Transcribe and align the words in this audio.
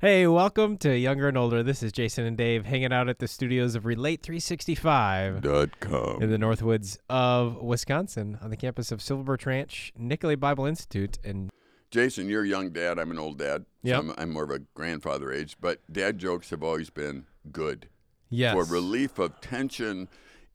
Hey, 0.00 0.28
welcome 0.28 0.78
to 0.78 0.96
Younger 0.96 1.26
and 1.26 1.36
Older. 1.36 1.64
This 1.64 1.82
is 1.82 1.90
Jason 1.90 2.24
and 2.24 2.36
Dave 2.36 2.64
hanging 2.64 2.92
out 2.92 3.08
at 3.08 3.18
the 3.18 3.26
studios 3.26 3.74
of 3.74 3.82
Relate365.com 3.82 6.22
in 6.22 6.30
the 6.30 6.36
Northwoods 6.36 6.98
of 7.10 7.60
Wisconsin 7.60 8.38
on 8.40 8.50
the 8.50 8.56
campus 8.56 8.92
of 8.92 9.02
Silver 9.02 9.24
Birch 9.24 9.44
Ranch, 9.44 9.92
Nicolet 9.98 10.38
Bible 10.38 10.66
Institute. 10.66 11.18
And 11.24 11.50
Jason, 11.90 12.28
you're 12.28 12.44
a 12.44 12.48
young 12.48 12.70
dad. 12.70 13.00
I'm 13.00 13.10
an 13.10 13.18
old 13.18 13.38
dad. 13.38 13.62
So 13.84 13.88
Yep. 13.88 13.98
I'm, 13.98 14.14
I'm 14.18 14.30
more 14.30 14.44
of 14.44 14.52
a 14.52 14.60
grandfather 14.72 15.32
age, 15.32 15.56
but 15.60 15.80
dad 15.92 16.18
jokes 16.18 16.50
have 16.50 16.62
always 16.62 16.90
been 16.90 17.24
good 17.50 17.88
yes, 18.30 18.54
for 18.54 18.62
relief 18.72 19.18
of 19.18 19.40
tension 19.40 20.06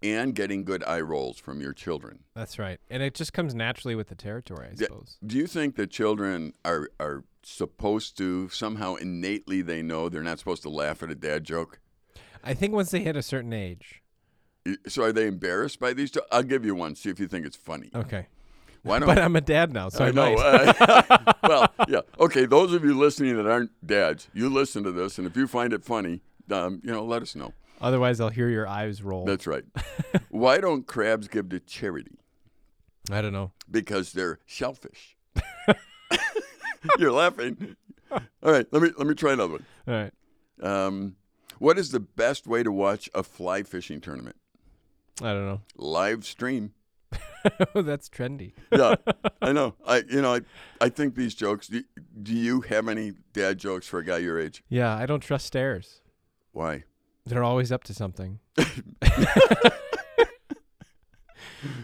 and 0.04 0.36
getting 0.36 0.64
good 0.66 0.84
eye 0.84 1.00
rolls 1.02 1.40
from 1.40 1.62
your 1.62 1.74
children. 1.74 2.20
that's 2.36 2.60
right. 2.60 2.80
And 2.90 3.02
it 3.02 3.16
just 3.16 3.34
comes 3.34 3.56
naturally 3.56 3.96
with 3.96 4.10
the 4.10 4.16
territory, 4.16 4.68
I 4.72 4.76
suppose. 4.76 5.18
Do 5.26 5.38
you 5.38 5.48
think 5.48 5.76
that 5.78 5.90
children 5.90 6.54
are 6.66 6.90
are 7.00 7.24
supposed 7.44 8.18
to 8.18 8.50
somehow 8.50 8.96
innately 8.96 9.62
they 9.62 9.82
know 9.82 10.10
they're 10.10 10.24
not 10.24 10.39
supposed 10.39 10.62
to 10.64 10.70
laugh 10.70 11.02
at 11.04 11.10
a 11.10 11.16
dad 11.16 11.44
joke? 11.44 11.80
I 12.44 12.54
think 12.54 12.74
once 12.74 12.92
they 12.92 13.00
hit 13.02 13.16
a 13.16 13.21
certain 13.24 13.54
age. 13.54 14.02
So 14.88 15.04
are 15.04 15.11
they 15.11 15.28
embarrassed 15.28 15.80
by 15.80 15.94
these? 15.94 16.11
Jo- 16.11 16.22
I'll 16.32 16.44
give 16.44 16.66
you 16.66 16.74
one. 16.75 16.96
See 16.96 17.10
if 17.10 17.20
you 17.20 17.28
think 17.28 17.46
it's 17.46 17.56
funny. 17.58 17.89
Okay. 17.96 18.28
Why 18.82 19.00
don't 19.00 19.08
But 19.08 19.20
I'm 19.20 19.36
a 19.36 19.42
dad 19.42 19.74
now, 19.74 19.89
so 19.89 20.06
I, 20.06 20.08
I 20.08 20.11
know. 20.11 20.36
might. 20.36 20.82
uh, 20.82 21.33
well, 21.44 21.74
yeah. 21.88 22.02
Okay, 22.20 22.46
those 22.46 22.74
of 22.74 22.83
you 22.83 22.97
listening 22.97 23.36
that 23.38 23.46
aren't 23.47 23.72
dads, 23.86 24.28
you 24.33 24.50
listen 24.50 24.83
to 24.83 24.92
this, 24.92 25.18
and 25.18 25.28
if 25.28 25.36
you 25.38 25.47
find 25.47 25.74
it 25.74 25.83
funny, 25.83 26.22
um, 26.52 26.82
you 26.83 26.92
know, 26.92 27.04
let 27.04 27.22
us 27.22 27.36
know. 27.36 27.54
Otherwise, 27.83 28.21
I'll 28.21 28.29
hear 28.29 28.50
your 28.50 28.65
eyes 28.65 29.04
roll. 29.04 29.25
That's 29.25 29.46
right. 29.46 29.65
Why 30.29 30.60
don't 30.60 30.87
crabs 30.87 31.28
give 31.28 31.50
to 31.50 31.60
charity? 31.60 32.17
I 33.11 33.22
don't 33.22 33.33
know. 33.33 33.52
Because 33.69 34.14
they're 34.14 34.39
shellfish. 34.45 35.17
You're 36.97 37.11
laughing. 37.11 37.75
All 38.09 38.52
right, 38.52 38.66
let 38.72 38.81
me 38.81 38.91
let 38.97 39.05
me 39.05 39.16
try 39.16 39.33
another 39.33 39.53
one. 39.53 39.66
All 39.88 39.94
right. 39.94 40.14
Um, 40.61 41.16
what 41.59 41.77
is 41.77 41.91
the 41.91 42.00
best 42.00 42.47
way 42.47 42.64
to 42.64 42.72
watch 42.72 43.09
a 43.13 43.21
fly 43.23 43.63
fishing 43.63 43.99
tournament? 43.99 44.38
I 45.21 45.33
don't 45.33 45.45
know. 45.45 45.61
Live 45.75 46.25
stream. 46.25 46.73
That's 47.75 48.08
trendy. 48.08 48.53
Yeah, 48.71 48.95
I 49.41 49.52
know. 49.52 49.75
I 49.86 50.03
you 50.09 50.21
know 50.21 50.36
I, 50.36 50.41
I 50.80 50.88
think 50.89 51.15
these 51.15 51.36
jokes. 51.36 51.67
Do, 51.67 51.83
do 52.21 52.33
you 52.33 52.61
have 52.61 52.88
any 52.88 53.13
dad 53.33 53.58
jokes 53.58 53.88
for 53.88 53.99
a 53.99 54.05
guy 54.05 54.19
your 54.19 54.39
age? 54.39 54.63
Yeah, 54.69 54.95
I 54.95 55.05
don't 55.05 55.19
trust 55.19 55.47
stairs. 55.47 55.99
Why? 56.53 56.86
They're 57.25 57.43
always 57.43 57.71
up 57.71 57.83
to 57.85 57.93
something. 57.93 58.39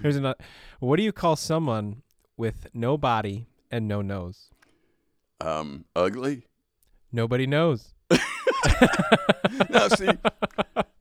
Here's 0.01 0.17
another. 0.17 0.37
What 0.79 0.97
do 0.97 1.03
you 1.03 1.11
call 1.13 1.35
someone 1.35 2.01
with 2.37 2.67
no 2.73 2.97
body 2.97 3.47
and 3.71 3.87
no 3.87 4.01
nose? 4.01 4.49
Um, 5.39 5.85
ugly. 5.95 6.47
Nobody 7.11 7.47
knows. 7.47 7.93
now, 9.69 9.87
see, 9.87 10.09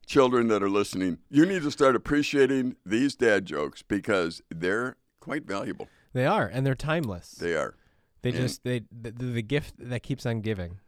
children 0.05 0.47
that 0.47 0.63
are 0.63 0.69
listening, 0.69 1.17
you 1.29 1.45
need 1.45 1.63
to 1.63 1.71
start 1.71 1.95
appreciating 1.95 2.77
these 2.85 3.15
dad 3.15 3.45
jokes 3.45 3.81
because 3.81 4.41
they're 4.49 4.95
quite 5.19 5.45
valuable. 5.45 5.87
They 6.13 6.25
are, 6.25 6.47
and 6.47 6.65
they're 6.65 6.75
timeless. 6.75 7.31
They 7.31 7.55
are. 7.55 7.75
They 8.21 8.29
and- 8.29 8.39
just 8.39 8.63
they 8.63 8.83
the, 8.91 9.11
the 9.11 9.41
gift 9.41 9.75
that 9.77 10.03
keeps 10.03 10.25
on 10.25 10.41
giving. 10.41 10.79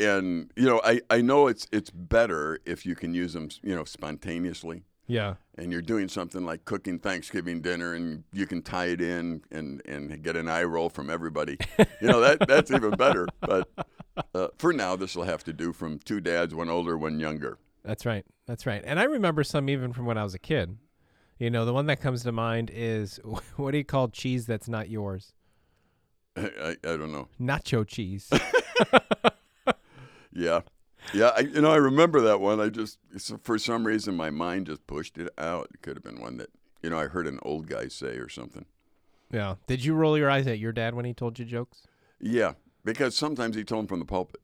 And 0.00 0.50
you 0.56 0.64
know, 0.64 0.80
I, 0.84 1.00
I 1.10 1.20
know 1.20 1.46
it's 1.46 1.66
it's 1.72 1.90
better 1.90 2.58
if 2.64 2.86
you 2.86 2.94
can 2.94 3.14
use 3.14 3.32
them, 3.32 3.48
you 3.62 3.74
know, 3.74 3.84
spontaneously. 3.84 4.84
Yeah. 5.06 5.34
And 5.58 5.72
you're 5.72 5.82
doing 5.82 6.08
something 6.08 6.46
like 6.46 6.64
cooking 6.64 7.00
Thanksgiving 7.00 7.60
dinner, 7.60 7.94
and 7.94 8.22
you 8.32 8.46
can 8.46 8.62
tie 8.62 8.86
it 8.86 9.00
in 9.00 9.42
and, 9.50 9.82
and 9.84 10.22
get 10.22 10.36
an 10.36 10.48
eye 10.48 10.62
roll 10.62 10.88
from 10.88 11.10
everybody. 11.10 11.58
You 12.00 12.08
know 12.08 12.20
that 12.20 12.46
that's 12.46 12.70
even 12.74 12.92
better. 12.92 13.26
But 13.40 13.68
uh, 14.34 14.48
for 14.58 14.72
now, 14.72 14.96
this 14.96 15.16
will 15.16 15.24
have 15.24 15.42
to 15.44 15.52
do 15.52 15.72
from 15.72 15.98
two 15.98 16.20
dads, 16.20 16.54
one 16.54 16.68
older, 16.68 16.96
one 16.96 17.18
younger. 17.18 17.58
That's 17.84 18.06
right. 18.06 18.24
That's 18.46 18.66
right. 18.66 18.82
And 18.84 19.00
I 19.00 19.04
remember 19.04 19.42
some 19.42 19.68
even 19.68 19.92
from 19.92 20.06
when 20.06 20.16
I 20.16 20.22
was 20.22 20.34
a 20.34 20.38
kid. 20.38 20.78
You 21.38 21.50
know, 21.50 21.64
the 21.64 21.72
one 21.72 21.86
that 21.86 22.00
comes 22.00 22.22
to 22.24 22.32
mind 22.32 22.70
is 22.72 23.18
what 23.56 23.72
do 23.72 23.78
you 23.78 23.84
call 23.84 24.08
cheese 24.08 24.46
that's 24.46 24.68
not 24.68 24.88
yours? 24.88 25.32
I, 26.36 26.50
I, 26.62 26.70
I 26.70 26.96
don't 26.96 27.12
know. 27.12 27.28
Nacho 27.40 27.86
cheese. 27.86 28.30
Yeah, 30.32 30.60
yeah. 31.12 31.32
I, 31.36 31.40
you 31.40 31.60
know, 31.60 31.72
I 31.72 31.76
remember 31.76 32.20
that 32.22 32.40
one. 32.40 32.60
I 32.60 32.68
just 32.68 32.98
for 33.42 33.58
some 33.58 33.86
reason 33.86 34.16
my 34.16 34.30
mind 34.30 34.66
just 34.66 34.86
pushed 34.86 35.18
it 35.18 35.28
out. 35.38 35.68
It 35.74 35.82
could 35.82 35.96
have 35.96 36.04
been 36.04 36.20
one 36.20 36.36
that 36.38 36.50
you 36.82 36.90
know 36.90 36.98
I 36.98 37.06
heard 37.06 37.26
an 37.26 37.38
old 37.42 37.66
guy 37.68 37.88
say 37.88 38.16
or 38.16 38.28
something. 38.28 38.66
yeah. 39.32 39.56
Did 39.66 39.84
you 39.84 39.94
roll 39.94 40.16
your 40.16 40.30
eyes 40.30 40.46
at 40.46 40.58
your 40.58 40.72
dad 40.72 40.94
when 40.94 41.04
he 41.04 41.14
told 41.14 41.38
you 41.38 41.44
jokes? 41.44 41.86
Yeah, 42.20 42.52
because 42.84 43.16
sometimes 43.16 43.56
he 43.56 43.64
told 43.64 43.82
them 43.82 43.88
from 43.88 43.98
the 44.00 44.04
pulpit. 44.04 44.40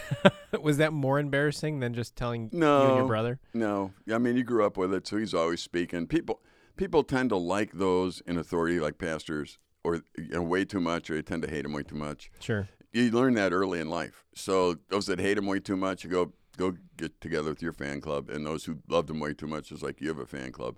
Was 0.62 0.78
that 0.78 0.92
more 0.92 1.18
embarrassing 1.18 1.80
than 1.80 1.92
just 1.92 2.16
telling 2.16 2.48
no, 2.52 2.82
you 2.82 2.88
and 2.88 2.96
your 2.96 3.06
brother? 3.06 3.40
No, 3.52 3.92
I 4.12 4.18
mean 4.18 4.36
you 4.36 4.44
grew 4.44 4.64
up 4.64 4.76
with 4.76 4.94
it, 4.94 5.06
so 5.06 5.18
he's 5.18 5.34
always 5.34 5.60
speaking. 5.60 6.06
People 6.06 6.40
people 6.76 7.04
tend 7.04 7.30
to 7.30 7.36
like 7.36 7.72
those 7.72 8.22
in 8.26 8.38
authority, 8.38 8.80
like 8.80 8.98
pastors, 8.98 9.58
or 9.84 9.96
you 10.16 10.28
know, 10.30 10.42
way 10.42 10.64
too 10.64 10.80
much, 10.80 11.10
or 11.10 11.14
they 11.14 11.22
tend 11.22 11.42
to 11.42 11.50
hate 11.50 11.64
him 11.64 11.72
way 11.72 11.82
too 11.82 11.96
much. 11.96 12.30
Sure. 12.40 12.68
You 12.92 13.10
learn 13.10 13.34
that 13.34 13.52
early 13.52 13.80
in 13.80 13.88
life. 13.88 14.24
So 14.34 14.76
those 14.88 15.06
that 15.06 15.18
hate 15.18 15.38
him 15.38 15.46
way 15.46 15.60
too 15.60 15.76
much, 15.76 16.04
you 16.04 16.10
go 16.10 16.32
go 16.56 16.74
get 16.96 17.18
together 17.20 17.48
with 17.50 17.62
your 17.62 17.72
fan 17.72 18.00
club, 18.00 18.28
and 18.28 18.44
those 18.44 18.64
who 18.64 18.78
loved 18.88 19.10
him 19.10 19.20
way 19.20 19.32
too 19.34 19.46
much 19.46 19.72
is 19.72 19.82
like 19.82 20.00
you 20.00 20.08
have 20.08 20.18
a 20.18 20.26
fan 20.26 20.52
club. 20.52 20.76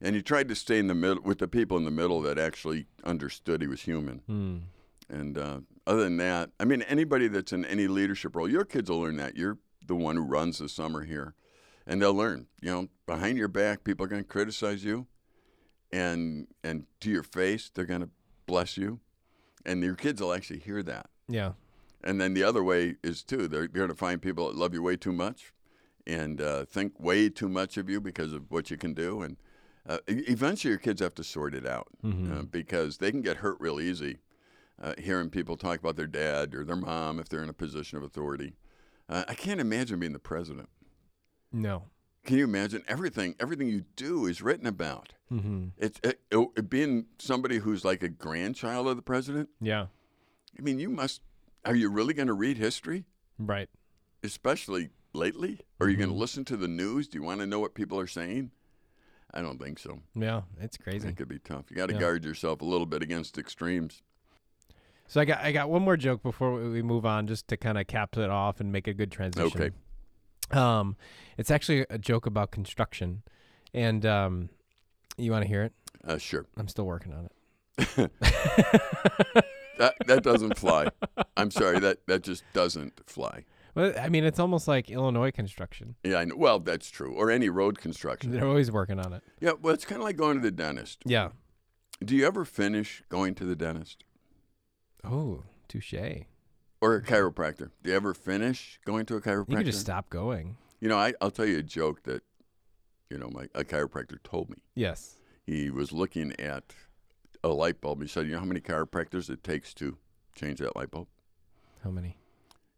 And 0.00 0.14
you 0.14 0.22
tried 0.22 0.48
to 0.48 0.54
stay 0.54 0.78
in 0.78 0.86
the 0.86 0.94
middle 0.94 1.22
with 1.22 1.38
the 1.38 1.48
people 1.48 1.78
in 1.78 1.84
the 1.84 1.90
middle 1.90 2.20
that 2.22 2.38
actually 2.38 2.86
understood 3.04 3.62
he 3.62 3.68
was 3.68 3.82
human. 3.82 4.20
Hmm. 4.26 4.58
And 5.08 5.38
uh, 5.38 5.60
other 5.86 6.02
than 6.02 6.18
that, 6.18 6.50
I 6.58 6.64
mean, 6.64 6.82
anybody 6.82 7.28
that's 7.28 7.52
in 7.52 7.64
any 7.64 7.86
leadership 7.86 8.36
role, 8.36 8.50
your 8.50 8.64
kids 8.64 8.90
will 8.90 9.00
learn 9.00 9.16
that. 9.16 9.36
You're 9.36 9.58
the 9.86 9.94
one 9.94 10.16
who 10.16 10.22
runs 10.22 10.58
the 10.58 10.68
summer 10.68 11.04
here, 11.04 11.34
and 11.86 12.00
they'll 12.00 12.14
learn. 12.14 12.46
You 12.60 12.70
know, 12.70 12.88
behind 13.06 13.38
your 13.38 13.48
back, 13.48 13.84
people 13.84 14.04
are 14.04 14.08
going 14.08 14.22
to 14.22 14.28
criticize 14.28 14.84
you, 14.84 15.06
and 15.92 16.48
and 16.62 16.86
to 17.00 17.10
your 17.10 17.22
face, 17.22 17.70
they're 17.74 17.84
going 17.84 18.00
to 18.00 18.10
bless 18.46 18.76
you, 18.76 19.00
and 19.64 19.82
your 19.82 19.94
kids 19.94 20.20
will 20.20 20.32
actually 20.32 20.60
hear 20.60 20.82
that. 20.82 21.08
Yeah. 21.28 21.52
And 22.02 22.20
then 22.20 22.34
the 22.34 22.42
other 22.42 22.62
way 22.62 22.96
is 23.02 23.22
too. 23.22 23.48
They're, 23.48 23.60
they're 23.68 23.68
going 23.68 23.88
to 23.88 23.94
find 23.94 24.20
people 24.20 24.46
that 24.48 24.56
love 24.56 24.74
you 24.74 24.82
way 24.82 24.96
too 24.96 25.12
much, 25.12 25.52
and 26.06 26.40
uh, 26.40 26.64
think 26.66 27.00
way 27.00 27.28
too 27.30 27.48
much 27.48 27.76
of 27.78 27.88
you 27.88 28.00
because 28.00 28.32
of 28.32 28.50
what 28.50 28.70
you 28.70 28.76
can 28.76 28.92
do. 28.92 29.22
And 29.22 29.36
uh, 29.88 29.98
eventually, 30.06 30.70
your 30.70 30.78
kids 30.78 31.00
have 31.00 31.14
to 31.14 31.24
sort 31.24 31.54
it 31.54 31.66
out 31.66 31.88
Mhm. 32.04 32.38
uh, 32.38 32.42
because 32.42 32.98
they 32.98 33.10
can 33.10 33.22
get 33.22 33.38
hurt 33.38 33.56
real 33.60 33.80
easy. 33.80 34.18
Uh, 34.82 34.92
hearing 34.98 35.30
people 35.30 35.56
talk 35.56 35.78
about 35.78 35.96
their 35.96 36.06
dad 36.08 36.54
or 36.54 36.64
their 36.64 36.74
mom 36.76 37.18
if 37.20 37.28
they're 37.28 37.42
in 37.42 37.48
a 37.48 37.54
position 37.54 37.96
of 37.96 38.02
authority. 38.04 38.54
Uh, 39.08 39.24
I 39.28 39.34
can't 39.34 39.60
imagine 39.60 39.98
being 40.00 40.12
the 40.12 40.18
president. 40.18 40.68
No. 41.52 41.84
Can 42.24 42.38
you 42.38 42.44
imagine 42.44 42.82
everything? 42.88 43.34
Everything 43.38 43.68
you 43.68 43.84
do 43.96 44.26
is 44.26 44.42
written 44.42 44.66
about. 44.66 45.12
Mm-hmm. 45.30 45.68
It's 45.78 46.00
it, 46.02 46.20
it, 46.30 46.68
being 46.70 47.06
somebody 47.18 47.58
who's 47.58 47.84
like 47.84 48.02
a 48.02 48.08
grandchild 48.08 48.88
of 48.88 48.96
the 48.96 49.02
president. 49.02 49.50
Yeah. 49.60 49.86
I 50.58 50.62
mean, 50.62 50.78
you 50.78 50.88
must. 50.90 51.20
Are 51.64 51.74
you 51.74 51.90
really 51.90 52.14
going 52.14 52.28
to 52.28 52.34
read 52.34 52.58
history? 52.58 53.04
Right. 53.38 53.68
especially 54.22 54.90
lately? 55.12 55.60
Are 55.80 55.88
you 55.88 55.96
going 55.96 56.08
to 56.10 56.14
listen 56.14 56.44
to 56.46 56.56
the 56.56 56.68
news? 56.68 57.08
Do 57.08 57.18
you 57.18 57.24
want 57.24 57.40
to 57.40 57.46
know 57.46 57.58
what 57.60 57.74
people 57.74 57.98
are 57.98 58.06
saying? 58.06 58.50
I 59.32 59.42
don't 59.42 59.58
think 59.60 59.78
so. 59.78 60.00
Yeah. 60.14 60.42
It's 60.60 60.76
crazy. 60.76 61.08
It 61.08 61.16
could 61.16 61.28
be 61.28 61.38
tough. 61.40 61.64
You 61.70 61.76
got 61.76 61.88
to 61.88 61.94
Yeah. 61.94 62.00
guard 62.00 62.24
yourself 62.24 62.60
a 62.62 62.64
little 62.64 62.86
bit 62.86 63.02
against 63.02 63.36
extremes. 63.38 64.02
So 65.08 65.20
I 65.20 65.24
got 65.24 65.40
I 65.40 65.52
got 65.52 65.68
one 65.68 65.82
more 65.82 65.96
joke 65.96 66.22
before 66.22 66.54
we 66.54 66.68
we 66.68 66.82
move 66.82 67.04
on, 67.04 67.26
just 67.26 67.48
to 67.48 67.56
kind 67.56 67.76
of 67.78 67.86
cap 67.86 68.16
it 68.16 68.30
off 68.30 68.60
and 68.60 68.70
make 68.72 68.86
a 68.86 68.94
good 68.94 69.10
transition. 69.12 69.60
Okay. 69.60 69.70
Um, 70.58 70.96
it's 71.36 71.50
actually 71.50 71.84
a 71.90 71.98
joke 71.98 72.26
about 72.26 72.50
construction, 72.52 73.22
and 73.74 74.06
um, 74.06 74.48
you 75.18 75.30
want 75.30 75.42
to 75.42 75.48
hear 75.48 75.62
it? 75.62 75.72
Uh, 76.06 76.18
sure. 76.18 76.46
I'm 76.56 76.68
still 76.68 76.86
working 76.86 77.12
on 77.12 77.28
it. 77.98 78.10
That 79.78 79.94
that 80.06 80.22
doesn't 80.22 80.56
fly. 80.58 80.88
I'm 81.36 81.50
sorry. 81.50 81.78
That 81.80 82.06
that 82.06 82.22
just 82.22 82.44
doesn't 82.52 83.00
fly. 83.08 83.44
Well, 83.74 83.92
I 83.98 84.08
mean, 84.08 84.22
it's 84.24 84.38
almost 84.38 84.68
like 84.68 84.88
Illinois 84.88 85.32
construction. 85.32 85.96
Yeah, 86.04 86.18
I 86.18 86.24
know. 86.26 86.36
Well, 86.36 86.60
that's 86.60 86.90
true. 86.90 87.12
Or 87.12 87.28
any 87.30 87.48
road 87.48 87.78
construction. 87.78 88.30
They're 88.30 88.46
always 88.46 88.70
working 88.70 89.00
on 89.00 89.12
it. 89.12 89.22
Yeah. 89.40 89.52
Well, 89.60 89.74
it's 89.74 89.84
kind 89.84 90.00
of 90.00 90.04
like 90.04 90.16
going 90.16 90.36
to 90.36 90.42
the 90.42 90.52
dentist. 90.52 91.02
Yeah. 91.04 91.30
Do 92.04 92.14
you 92.14 92.24
ever 92.26 92.44
finish 92.44 93.02
going 93.08 93.34
to 93.36 93.44
the 93.44 93.56
dentist 93.56 94.04
Oh, 95.04 95.42
touche. 95.68 95.94
or 96.80 96.96
a 96.96 97.02
chiropractor? 97.02 97.70
Do 97.82 97.90
you 97.90 97.96
ever 97.96 98.14
finish 98.14 98.78
going 98.84 99.06
to 99.06 99.16
a 99.16 99.20
chiropractor? 99.20 99.50
You 99.50 99.56
could 99.58 99.66
just 99.66 99.80
stop 99.80 100.08
going. 100.10 100.56
You 100.80 100.88
know, 100.88 100.96
I, 100.98 101.14
I'll 101.20 101.30
tell 101.30 101.46
you 101.46 101.58
a 101.58 101.62
joke 101.62 102.02
that, 102.04 102.22
you 103.10 103.18
know, 103.18 103.28
my 103.32 103.46
a 103.54 103.64
chiropractor 103.64 104.22
told 104.22 104.50
me. 104.50 104.56
Yes. 104.74 105.16
he 105.46 105.70
was 105.70 105.92
looking 105.92 106.32
at 106.40 106.74
a 107.44 107.54
light 107.54 107.80
bulb. 107.80 108.00
He 108.02 108.08
said, 108.08 108.26
"You 108.26 108.32
know 108.32 108.38
how 108.40 108.44
many 108.44 108.60
chiropractors 108.60 109.28
it 109.30 109.44
takes 109.44 109.74
to 109.74 109.96
change 110.34 110.58
that 110.60 110.74
light 110.76 110.90
bulb?" 110.90 111.08
How 111.82 111.90
many? 111.90 112.16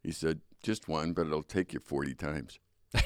He 0.02 0.10
said, 0.12 0.40
"Just 0.62 0.88
one, 0.88 1.12
but 1.12 1.26
it'll 1.26 1.42
take 1.42 1.72
you 1.72 1.80
40 1.80 2.14
times." 2.14 2.58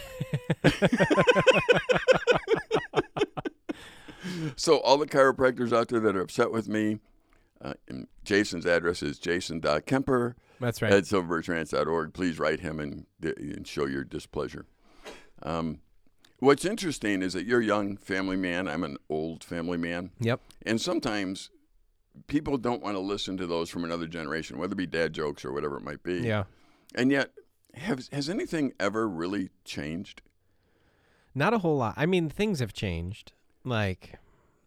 so 4.57 4.79
all 4.81 4.99
the 4.99 5.07
chiropractors 5.07 5.73
out 5.73 5.89
there 5.89 6.01
that 6.01 6.17
are 6.17 6.21
upset 6.21 6.51
with 6.51 6.69
me, 6.69 6.99
Uh, 7.63 7.75
and 7.89 8.07
Jason's 8.25 8.65
address 8.65 9.03
is 9.03 9.19
jason.kemper 9.19 10.35
That's 10.61 10.81
right. 10.81 10.91
at 10.93 11.05
silverbirchranch.org. 11.05 12.15
Please 12.15 12.39
write 12.39 12.61
him 12.61 12.81
and, 12.81 13.05
and 13.23 13.67
show 13.67 13.85
your 13.87 14.03
displeasure. 14.03 14.65
Um, 15.43 15.81
what's 16.41 16.65
interesting 16.65 17.23
is 17.23 17.33
that 17.33 17.47
you're 17.47 17.61
a 17.61 17.65
young 17.65 17.97
family 17.97 18.37
man. 18.37 18.69
I'm 18.69 18.85
an 18.85 18.97
old 19.09 19.45
family 19.45 19.79
man. 19.79 20.11
yep. 20.21 20.41
And 20.67 20.81
sometimes 20.81 21.51
people 22.27 22.59
don't 22.59 22.83
want 22.83 22.97
to 22.97 23.01
listen 23.01 23.37
to 23.39 23.47
those 23.47 23.71
from 23.71 23.85
another 23.85 24.07
generation, 24.07 24.59
whether 24.59 24.73
it 24.73 24.77
be 24.77 24.87
dad 24.87 25.13
jokes 25.13 25.45
or 25.45 25.53
whatever 25.53 25.77
it 25.77 25.83
might 25.83 26.03
be. 26.03 26.21
Yeah. 26.21 26.45
And 26.95 27.11
yet, 27.11 27.31
has, 27.75 28.09
has 28.13 28.29
anything 28.29 28.73
ever 28.81 29.09
really 29.09 29.51
changed? 29.65 30.23
Not 31.35 31.55
a 31.55 31.59
whole 31.59 31.77
lot. 31.77 31.95
I 31.97 32.07
mean, 32.07 32.29
things 32.29 32.59
have 32.59 32.73
changed. 32.73 33.33
Like 33.63 34.19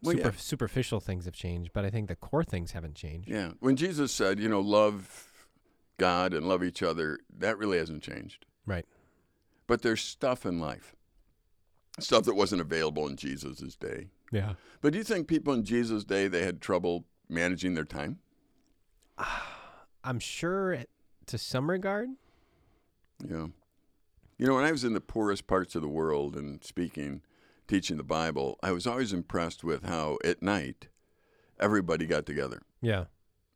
Well, 0.02 0.16
super, 0.16 0.28
yeah. 0.28 0.34
superficial 0.36 1.00
things 1.00 1.26
have 1.26 1.34
changed, 1.34 1.72
but 1.74 1.84
I 1.84 1.90
think 1.90 2.08
the 2.08 2.16
core 2.16 2.44
things 2.44 2.72
haven't 2.72 2.94
changed. 2.94 3.28
Yeah. 3.28 3.50
When 3.60 3.76
Jesus 3.76 4.12
said, 4.12 4.38
you 4.38 4.48
know, 4.48 4.60
love 4.60 5.46
God 5.98 6.32
and 6.32 6.48
love 6.48 6.64
each 6.64 6.82
other, 6.82 7.18
that 7.38 7.58
really 7.58 7.78
hasn't 7.78 8.02
changed. 8.02 8.46
Right. 8.66 8.86
But 9.66 9.82
there's 9.82 10.00
stuff 10.00 10.46
in 10.46 10.58
life, 10.60 10.94
stuff 12.00 12.24
that 12.24 12.34
wasn't 12.34 12.60
available 12.60 13.06
in 13.06 13.16
Jesus' 13.16 13.76
day. 13.76 14.08
Yeah. 14.32 14.54
But 14.80 14.92
do 14.92 14.98
you 14.98 15.04
think 15.04 15.28
people 15.28 15.54
in 15.54 15.64
Jesus' 15.64 16.04
day 16.04 16.28
they 16.28 16.44
had 16.44 16.60
trouble 16.60 17.04
managing 17.28 17.74
their 17.74 17.84
time? 17.84 18.18
I'm 20.04 20.18
sure 20.18 20.78
to 21.26 21.38
some 21.38 21.70
regard. 21.70 22.10
Yeah. 23.26 23.46
You 24.36 24.46
know, 24.46 24.56
when 24.56 24.64
I 24.64 24.72
was 24.72 24.84
in 24.84 24.92
the 24.92 25.00
poorest 25.00 25.46
parts 25.46 25.74
of 25.74 25.82
the 25.82 25.88
world 25.88 26.36
and 26.36 26.62
speaking, 26.62 27.22
teaching 27.68 27.96
the 27.96 28.02
Bible, 28.02 28.58
I 28.62 28.72
was 28.72 28.86
always 28.86 29.12
impressed 29.12 29.64
with 29.64 29.84
how 29.84 30.18
at 30.24 30.42
night 30.42 30.88
everybody 31.60 32.06
got 32.06 32.26
together. 32.26 32.62
Yeah. 32.82 33.04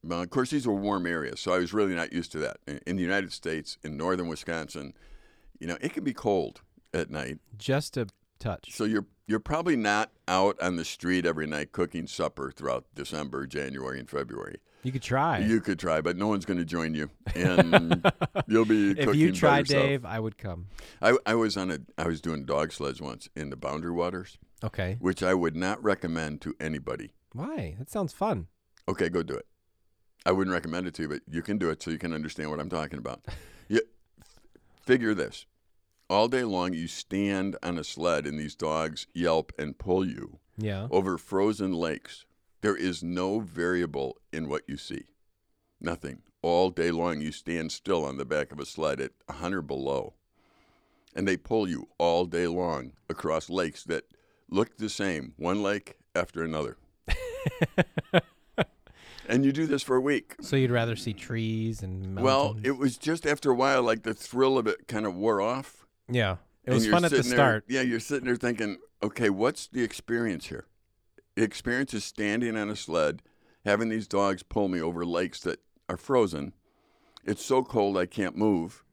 Well, 0.03 0.23
of 0.23 0.31
course, 0.31 0.51
these 0.51 0.67
were 0.67 0.75
warm 0.75 1.07
areas, 1.07 1.41
so 1.41 1.53
I 1.53 1.59
was 1.59 1.75
really 1.75 1.95
not 1.95 2.13
used 2.13 2.31
to 2.33 2.39
that. 2.39 2.59
In, 2.67 2.81
in 2.87 2.97
the 2.97 3.03
United 3.03 3.33
States, 3.33 3.77
in 3.83 3.97
northern 3.97 4.29
Wisconsin, 4.29 4.95
you 5.59 5.67
know, 5.67 5.77
it 5.81 5.93
can 5.93 6.05
be 6.05 6.15
cold 6.15 6.63
at 6.95 7.11
night. 7.11 7.39
Just 7.59 7.97
a 7.97 8.07
touch. 8.39 8.73
So 8.73 8.85
you're 8.85 9.07
you're 9.27 9.41
probably 9.41 9.77
not 9.77 10.11
out 10.27 10.61
on 10.61 10.77
the 10.77 10.85
street 10.85 11.27
every 11.27 11.47
night 11.47 11.73
cooking 11.73 12.07
supper 12.07 12.51
throughout 12.51 12.87
December, 12.95 13.47
January, 13.47 13.99
and 13.99 14.09
February. 14.09 14.57
You 14.83 14.93
could 14.93 15.03
try. 15.03 15.39
You 15.41 15.61
could 15.61 15.79
try, 15.79 16.01
but 16.01 16.17
no 16.17 16.29
one's 16.29 16.45
going 16.47 16.59
to 16.59 16.65
join 16.65 16.95
you, 16.95 17.11
and 17.35 18.11
you'll 18.47 18.65
be 18.65 18.93
if 18.93 19.05
cooking 19.07 19.21
you 19.21 19.33
by. 19.41 19.63
Dave, 19.63 20.05
I 20.05 20.21
would 20.21 20.39
come. 20.39 20.69
I, 21.03 21.17
I 21.27 21.35
was 21.35 21.57
on 21.57 21.71
a 21.71 21.79
I 21.99 22.07
was 22.07 22.21
doing 22.21 22.45
dog 22.45 22.73
sleds 22.73 23.01
once 23.01 23.29
in 23.35 23.51
the 23.51 23.57
Boundary 23.57 23.91
Waters, 23.91 24.39
Okay. 24.63 24.97
which 25.01 25.23
I 25.23 25.35
would 25.35 25.57
not 25.57 25.83
recommend 25.83 26.41
to 26.43 26.55
anybody. 26.61 27.11
Why? 27.33 27.75
That 27.79 27.91
sounds 27.91 28.13
fun. 28.13 28.47
Okay, 28.89 29.09
go 29.09 29.23
do 29.23 29.35
it. 29.35 29.47
I 30.25 30.33
wouldn't 30.33 30.55
recommend 30.55 30.87
it 30.87 30.95
to 30.95 31.03
you, 31.03 31.09
but 31.09 31.21
you 31.29 31.43
can 31.43 31.59
do 31.59 31.71
it 31.71 31.83
so 31.83 31.91
you 31.91 31.99
can 31.99 32.13
understand 32.13 32.51
what 32.51 32.61
I'm 32.61 32.71
talking 32.71 32.99
about. 32.99 33.27
you, 33.69 33.83
figure 34.81 35.13
this: 35.13 35.45
all 36.11 36.29
day 36.29 36.45
long, 36.45 36.73
you 36.73 36.87
stand 36.89 37.57
on 37.63 37.79
a 37.79 37.85
sled, 37.85 38.27
and 38.27 38.39
these 38.39 38.55
dogs 38.55 39.07
yelp 39.13 39.53
and 39.59 39.79
pull 39.79 40.07
you 40.07 40.39
Yeah. 40.57 40.89
over 40.91 41.19
frozen 41.19 41.73
lakes. 41.73 42.25
There 42.63 42.77
is 42.77 43.03
no 43.03 43.41
variable 43.41 44.17
in 44.33 44.49
what 44.49 44.63
you 44.67 44.77
see. 44.77 45.05
Nothing. 45.81 46.23
All 46.43 46.71
day 46.71 46.91
long, 46.91 47.21
you 47.21 47.31
stand 47.33 47.73
still 47.73 48.05
on 48.05 48.17
the 48.17 48.25
back 48.25 48.53
of 48.53 48.59
a 48.59 48.67
sled 48.67 49.01
at 49.01 49.13
100 49.27 49.63
below, 49.63 50.15
and 51.15 51.27
they 51.29 51.37
pull 51.37 51.69
you 51.69 51.89
all 51.99 52.25
day 52.25 52.47
long 52.47 52.93
across 53.09 53.51
lakes 53.51 53.85
that 53.85 54.05
look 54.51 54.77
the 54.79 54.89
same, 54.89 55.35
one 55.37 55.63
lake 55.63 55.99
after 56.15 56.43
another. 56.43 56.79
and 59.29 59.45
you 59.45 59.53
do 59.53 59.67
this 59.67 59.83
for 59.83 59.97
a 59.97 60.01
week. 60.01 60.37
So 60.41 60.57
you'd 60.57 60.71
rather 60.71 60.97
see 60.97 61.13
trees 61.13 61.83
and 61.83 62.15
mountains? 62.15 62.25
Well, 62.25 62.57
it 62.63 62.79
was 62.79 62.97
just 62.97 63.27
after 63.27 63.51
a 63.51 63.55
while, 63.55 63.83
like 63.83 64.03
the 64.05 64.15
thrill 64.15 64.57
of 64.59 64.67
it 64.67 64.89
kind 64.89 65.05
of 65.07 65.15
wore 65.15 65.41
off. 65.41 65.85
Yeah. 66.09 66.37
It 66.65 66.75
was 66.75 66.87
fun 66.87 67.05
at 67.05 67.11
the 67.11 67.19
there- 67.19 67.23
start. 67.23 67.65
yeah, 67.69 67.81
you're 67.81 68.01
sitting 68.01 68.27
there 68.27 68.37
thinking, 68.37 68.79
okay, 69.03 69.31
what's 69.31 69.67
the 69.69 69.83
experience 69.83 70.47
here? 70.47 70.67
The 71.35 71.43
experience 71.43 71.95
is 71.95 72.05
standing 72.05 72.57
on 72.57 72.69
a 72.69 72.77
sled, 72.77 73.23
having 73.65 73.89
these 73.89 74.09
dogs 74.09 74.43
pull 74.43 74.69
me 74.69 74.81
over 74.81 75.05
lakes 75.07 75.41
that 75.43 75.61
are 75.89 75.97
frozen. 75.97 76.53
It's 77.25 77.45
so 77.45 77.63
cold 77.63 77.97
I 77.97 78.07
can't 78.07 78.37
move, 78.37 78.85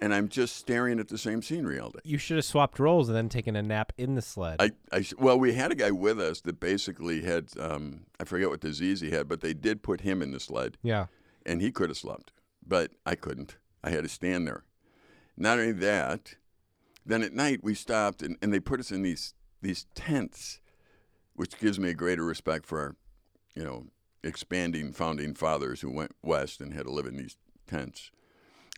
and 0.00 0.12
I'm 0.14 0.28
just 0.28 0.56
staring 0.56 0.98
at 0.98 1.08
the 1.08 1.18
same 1.18 1.40
scenery 1.40 1.78
all 1.78 1.90
day. 1.90 2.00
You 2.04 2.18
should 2.18 2.36
have 2.36 2.44
swapped 2.44 2.78
roles 2.78 3.08
and 3.08 3.16
then 3.16 3.28
taken 3.28 3.56
a 3.56 3.62
nap 3.62 3.92
in 3.96 4.14
the 4.14 4.22
sled. 4.22 4.56
I, 4.58 4.72
I 4.92 5.04
well, 5.18 5.38
we 5.38 5.52
had 5.54 5.70
a 5.72 5.74
guy 5.74 5.90
with 5.90 6.20
us 6.20 6.40
that 6.42 6.60
basically 6.60 7.22
had, 7.22 7.50
um, 7.60 8.06
I 8.18 8.24
forget 8.24 8.48
what 8.48 8.60
disease 8.60 9.00
he 9.00 9.10
had, 9.10 9.28
but 9.28 9.40
they 9.40 9.54
did 9.54 9.82
put 9.82 10.00
him 10.00 10.20
in 10.20 10.32
the 10.32 10.40
sled, 10.40 10.78
yeah. 10.82 11.06
and 11.46 11.60
he 11.62 11.70
could 11.70 11.90
have 11.90 11.98
slept, 11.98 12.32
but 12.66 12.92
I 13.06 13.14
couldn't. 13.14 13.56
I 13.84 13.90
had 13.90 14.02
to 14.02 14.08
stand 14.08 14.46
there. 14.46 14.64
Not 15.36 15.58
only 15.58 15.72
that, 15.72 16.34
then 17.08 17.22
at 17.22 17.32
night 17.32 17.60
we 17.62 17.74
stopped 17.74 18.22
and, 18.22 18.36
and 18.40 18.52
they 18.52 18.60
put 18.60 18.80
us 18.80 18.90
in 18.90 19.02
these 19.02 19.34
these 19.60 19.86
tents, 19.94 20.60
which 21.34 21.58
gives 21.58 21.78
me 21.80 21.88
a 21.88 21.94
greater 21.94 22.22
respect 22.24 22.64
for 22.64 22.78
our, 22.80 22.96
you 23.54 23.64
know, 23.64 23.86
expanding 24.22 24.92
founding 24.92 25.34
fathers 25.34 25.80
who 25.80 25.90
went 25.90 26.14
west 26.22 26.60
and 26.60 26.72
had 26.72 26.84
to 26.84 26.92
live 26.92 27.06
in 27.06 27.16
these 27.16 27.36
tents. 27.66 28.12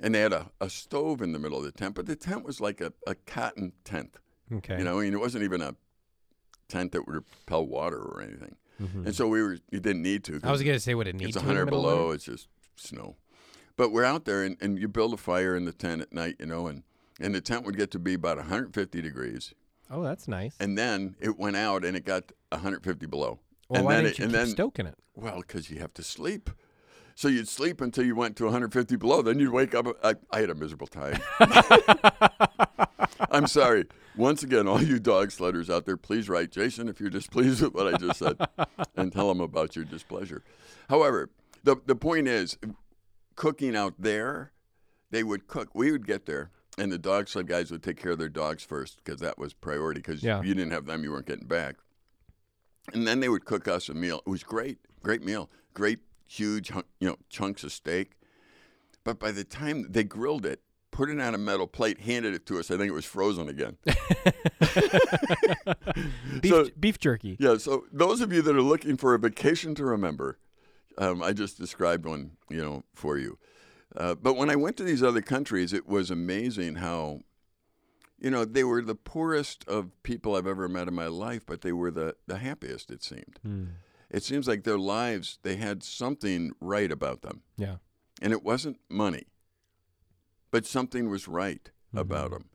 And 0.03 0.15
they 0.15 0.21
had 0.21 0.33
a, 0.33 0.51
a 0.61 0.71
stove 0.71 1.21
in 1.21 1.33
the 1.33 1.39
middle 1.39 1.59
of 1.59 1.65
the 1.65 1.73
tent, 1.73 1.95
but 1.95 2.07
the 2.07 2.17
tent 2.17 2.45
was 2.45 2.61
like 2.61 2.81
a, 2.81 2.95
a 3.07 3.15
cotton 3.15 3.73
tent. 3.85 4.17
Okay. 4.51 4.79
You 4.79 4.85
know, 4.85 5.01
I 5.01 5.03
mean, 5.03 5.13
it 5.13 5.21
wasn't 5.21 5.45
even 5.45 5.61
a 5.61 5.75
tent 6.69 6.93
that 6.93 7.07
would 7.07 7.15
repel 7.17 7.67
water 7.67 7.99
or 7.99 8.23
anything. 8.23 8.57
Mhm. 8.81 9.05
And 9.05 9.15
so 9.15 9.29
we 9.29 9.43
were, 9.43 9.59
you 9.71 9.81
didn't 9.81 10.03
need 10.03 10.25
to. 10.25 10.41
I 10.43 10.51
was 10.51 10.63
going 10.63 10.77
to 10.77 10.81
say, 10.81 10.95
would 10.95 11.07
it 11.09 11.17
need 11.17 11.29
It's 11.29 11.35
to 11.35 11.41
in 11.41 11.47
100 11.47 11.67
below. 11.67 12.13
It's 12.13 12.25
just 12.25 12.49
snow. 12.77 13.17
But 13.77 13.93
we're 13.93 14.05
out 14.05 14.25
there, 14.25 14.43
and, 14.43 14.57
and 14.63 14.79
you 14.79 14.89
build 14.89 15.13
a 15.13 15.19
fire 15.19 15.55
in 15.55 15.67
the 15.67 15.73
tent 15.73 16.01
at 16.01 16.13
night, 16.13 16.37
you 16.39 16.47
know, 16.47 16.67
and, 16.67 16.83
and 17.21 17.35
the 17.35 17.41
tent 17.41 17.65
would 17.65 17.77
get 17.77 17.91
to 17.93 17.99
be 17.99 18.15
about 18.15 18.37
150 18.39 19.01
degrees. 19.03 19.55
Oh, 19.91 20.03
that's 20.03 20.29
nice. 20.29 20.57
And 20.61 20.79
then 20.79 21.17
it 21.21 21.39
went 21.39 21.57
out, 21.57 21.85
and 21.85 21.97
it 21.97 22.05
got 22.05 22.33
150 22.51 23.07
below. 23.07 23.39
well, 23.69 23.79
and 23.79 23.85
why 23.85 23.95
then 23.95 24.05
didn't 24.05 24.15
it, 24.15 24.19
you 24.19 24.25
and 24.25 24.33
keep 24.33 24.39
then, 24.41 24.49
stoking 24.49 24.87
it? 24.87 24.95
well, 25.15 25.41
because 25.41 25.71
you 25.71 25.81
have 25.81 25.93
to 25.95 26.03
sleep. 26.03 26.51
So 27.15 27.29
you'd 27.29 27.49
sleep 27.49 27.81
until 27.81 28.05
you 28.05 28.15
went 28.17 28.37
to 28.37 28.45
150 28.45 28.97
below. 28.97 29.21
Then 29.21 29.39
you'd 29.39 29.53
wake 29.53 29.75
up. 29.75 29.87
I, 30.03 30.15
I 30.33 30.41
had 30.41 30.49
a 30.49 30.55
miserable 30.55 30.87
time. 30.87 31.19
I'm 33.31 33.47
sorry. 33.47 33.85
Once 34.17 34.43
again, 34.43 34.67
all 34.67 34.83
you 34.83 34.99
dog 34.99 35.29
sledders 35.29 35.69
out 35.69 35.85
there, 35.87 35.97
please 35.97 36.29
write 36.29 36.51
Jason 36.51 36.89
if 36.89 37.01
you're 37.01 37.11
displeased 37.11 37.63
with 37.63 37.75
what 37.75 37.95
I 37.95 37.99
just 37.99 38.19
said 38.19 38.39
and 38.97 39.13
tell 39.13 39.31
him 39.31 39.41
about 39.41 39.77
your 39.77 39.85
displeasure. 39.85 40.43
However, 40.89 41.31
the, 41.63 41.77
the 41.87 41.95
point 41.95 42.27
is, 42.27 42.59
cooking 43.37 43.77
out 43.77 43.95
there, 43.99 44.53
they 45.11 45.23
would 45.23 45.47
cook. 45.47 45.69
We 45.75 45.93
would 45.93 46.07
get 46.07 46.27
there, 46.27 46.51
and 46.81 46.91
the 46.91 46.99
dog 46.99 47.29
sled 47.29 47.47
guys 47.47 47.71
would 47.71 47.83
take 47.83 47.97
care 48.01 48.13
of 48.13 48.19
their 48.19 48.29
dogs 48.29 48.63
first 48.65 48.97
because 49.05 49.21
that 49.21 49.39
was 49.39 49.53
priority 49.53 50.01
because 50.01 50.23
Yeah. 50.23 50.43
you 50.43 50.55
didn't 50.55 50.73
have 50.73 50.87
them, 50.87 51.05
you 51.05 51.11
weren't 51.13 51.27
getting 51.27 51.47
back. 51.47 51.77
And 52.93 53.07
then 53.07 53.21
they 53.21 53.29
would 53.29 53.45
cook 53.45 53.69
us 53.69 53.89
a 53.89 53.95
meal. 53.95 54.23
It 54.27 54.31
was 54.31 54.43
great, 54.43 54.79
great 55.03 55.23
meal, 55.23 55.51
great 55.75 56.01
huge 56.27 56.71
you 56.71 56.83
know 57.09 57.17
chunks 57.29 57.63
of 57.65 57.73
steak. 57.73 58.13
But 59.05 59.19
by 59.19 59.31
the 59.33 59.45
time 59.45 59.87
they 59.91 60.05
grilled 60.05 60.45
it, 60.47 60.61
put 60.91 61.09
it 61.11 61.21
on 61.21 61.35
a 61.35 61.39
metal 61.39 61.67
plate, 61.67 62.01
handed 62.01 62.35
it 62.35 62.47
to 62.47 62.59
us, 62.59 62.71
I 62.71 62.77
think 62.77 62.89
it 62.91 62.95
was 62.95 63.05
frozen 63.05 63.49
again. 63.49 63.77
Beef, 66.41 66.51
So- 66.53 66.69
beef 66.79 66.99
jerky. 66.99 67.37
Yeah, 67.39 67.57
so 67.59 67.85
those 67.93 68.21
of 68.21 68.33
you 68.33 68.43
that 68.43 68.57
are 68.57 68.63
looking 68.63 68.97
for 68.97 69.15
a 69.15 69.19
vacation 69.19 69.75
to 69.77 69.85
remember, 69.85 70.39
um, 70.99 71.23
I 71.23 71.33
just 71.33 71.59
described 71.59 72.05
one, 72.07 72.33
you 72.49 72.63
know, 72.63 72.85
for 72.95 73.19
you. 73.19 73.39
Uh, 73.97 74.15
but 74.15 74.35
when 74.35 74.51
I 74.51 74.57
went 74.57 74.77
to 74.77 74.85
these 74.85 75.03
other 75.03 75.23
countries, 75.23 75.73
it 75.73 75.89
was 75.89 76.11
amazing 76.11 76.77
how, 76.77 77.21
you 78.21 78.31
know, 78.31 78.45
they 78.45 78.65
were 78.65 78.83
the 78.83 78.95
poorest 78.95 79.65
of 79.67 79.91
people 80.03 80.37
I've 80.37 80.47
ever 80.47 80.69
met 80.69 80.89
in 80.89 80.95
my 80.95 81.07
life, 81.09 81.45
but 81.45 81.63
they 81.63 81.73
were 81.73 81.91
the, 81.91 82.15
the 82.27 82.39
happiest, 82.39 82.91
it 82.91 83.03
seemed. 83.03 83.39
Mm. 83.47 83.69
It 84.11 84.23
seems 84.23 84.47
like 84.47 84.65
their 84.65 84.79
lives, 84.79 85.39
they 85.43 85.57
had 85.57 85.83
something 85.83 86.53
right 86.61 86.91
about 86.91 87.23
them. 87.23 87.43
Yeah. 87.57 87.77
And 88.23 88.33
it 88.33 88.45
wasn't 88.45 88.79
money, 88.89 89.27
but 90.51 90.67
something 90.67 91.09
was 91.09 91.27
right 91.29 91.71
about 91.95 92.31
them. 92.31 92.51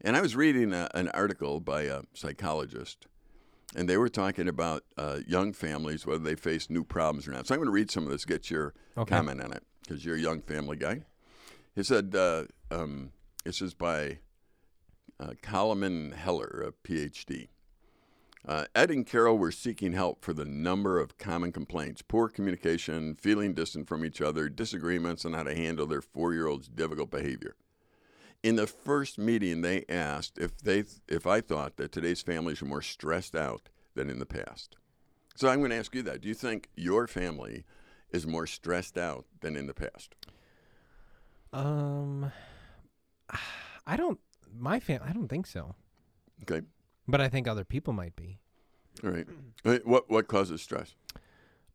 And 0.00 0.16
I 0.16 0.20
was 0.20 0.36
reading 0.36 0.72
a, 0.72 0.88
an 0.94 1.08
article 1.08 1.58
by 1.60 1.82
a 1.82 2.02
psychologist, 2.12 3.06
and 3.74 3.88
they 3.88 3.96
were 3.96 4.08
talking 4.08 4.46
about 4.46 4.84
uh, 4.96 5.20
young 5.26 5.52
families, 5.52 6.06
whether 6.06 6.22
they 6.22 6.36
face 6.36 6.68
new 6.70 6.84
problems 6.84 7.26
or 7.26 7.32
not. 7.32 7.46
So 7.46 7.54
I'm 7.54 7.58
going 7.60 7.66
to 7.66 7.72
read 7.72 7.90
some 7.90 8.04
of 8.04 8.10
this, 8.10 8.24
get 8.24 8.50
your 8.50 8.74
Okay. 8.98 9.14
comment 9.14 9.42
on 9.42 9.52
it, 9.52 9.62
because 9.86 10.04
you're 10.04 10.16
a 10.16 10.20
young 10.20 10.42
family 10.42 10.76
guy. 10.76 11.02
He 11.74 11.82
said, 11.82 12.14
uh, 12.14 12.44
um, 12.70 13.12
this 13.44 13.60
is 13.60 13.74
by 13.74 14.18
uh, 15.20 15.34
Heller, 15.44 16.64
a 16.66 16.72
PhD. 16.88 17.48
Uh, 18.46 18.64
Ed 18.76 18.90
and 18.90 19.04
Carol 19.04 19.38
were 19.38 19.50
seeking 19.50 19.92
help 19.92 20.24
for 20.24 20.32
the 20.32 20.44
number 20.44 21.00
of 21.00 21.18
common 21.18 21.50
complaints 21.50 22.00
poor 22.00 22.28
communication, 22.28 23.16
feeling 23.16 23.54
distant 23.54 23.88
from 23.88 24.04
each 24.04 24.20
other, 24.20 24.48
disagreements 24.48 25.24
on 25.24 25.32
how 25.32 25.42
to 25.42 25.54
handle 25.54 25.86
their 25.86 26.00
four 26.00 26.32
year 26.32 26.46
old's 26.46 26.68
difficult 26.68 27.10
behavior. 27.10 27.56
In 28.42 28.54
the 28.54 28.66
first 28.66 29.18
meeting, 29.18 29.62
they 29.62 29.84
asked 29.88 30.38
if, 30.38 30.58
they, 30.58 30.84
if 31.08 31.26
I 31.26 31.40
thought 31.40 31.76
that 31.78 31.90
today's 31.90 32.22
families 32.22 32.62
are 32.62 32.66
more 32.66 32.82
stressed 32.82 33.34
out 33.34 33.68
than 33.94 34.08
in 34.08 34.20
the 34.20 34.26
past. 34.26 34.76
So 35.34 35.48
I'm 35.48 35.58
going 35.58 35.70
to 35.70 35.76
ask 35.76 35.94
you 35.94 36.02
that. 36.02 36.20
Do 36.20 36.28
you 36.28 36.34
think 36.34 36.68
your 36.76 37.08
family 37.08 37.64
is 38.10 38.26
more 38.26 38.46
stressed 38.46 38.96
out 38.96 39.26
than 39.40 39.56
in 39.56 39.66
the 39.66 39.74
past? 39.74 40.14
Um, 41.52 42.32
I 43.86 43.96
don't. 43.96 44.18
My 44.58 44.80
fam. 44.80 45.00
I 45.04 45.12
don't 45.12 45.28
think 45.28 45.46
so. 45.46 45.74
Okay. 46.42 46.66
But 47.08 47.20
I 47.20 47.28
think 47.28 47.46
other 47.46 47.64
people 47.64 47.92
might 47.92 48.16
be. 48.16 48.38
All 49.04 49.10
right. 49.10 49.26
All 49.64 49.72
right, 49.72 49.86
What 49.86 50.10
what 50.10 50.28
causes 50.28 50.62
stress? 50.62 50.94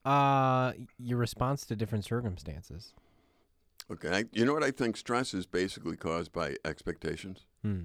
Uh, 0.04 0.74
your 0.98 1.20
response 1.20 1.66
to 1.68 1.76
different 1.76 2.06
circumstances. 2.06 2.94
Okay. 3.92 4.10
I, 4.10 4.24
you 4.32 4.46
know 4.46 4.54
what 4.54 4.64
I 4.64 4.72
think 4.72 4.98
stress 4.98 5.34
is 5.34 5.46
basically 5.46 5.96
caused 5.96 6.32
by 6.32 6.56
expectations. 6.66 7.46
Hmm. 7.62 7.84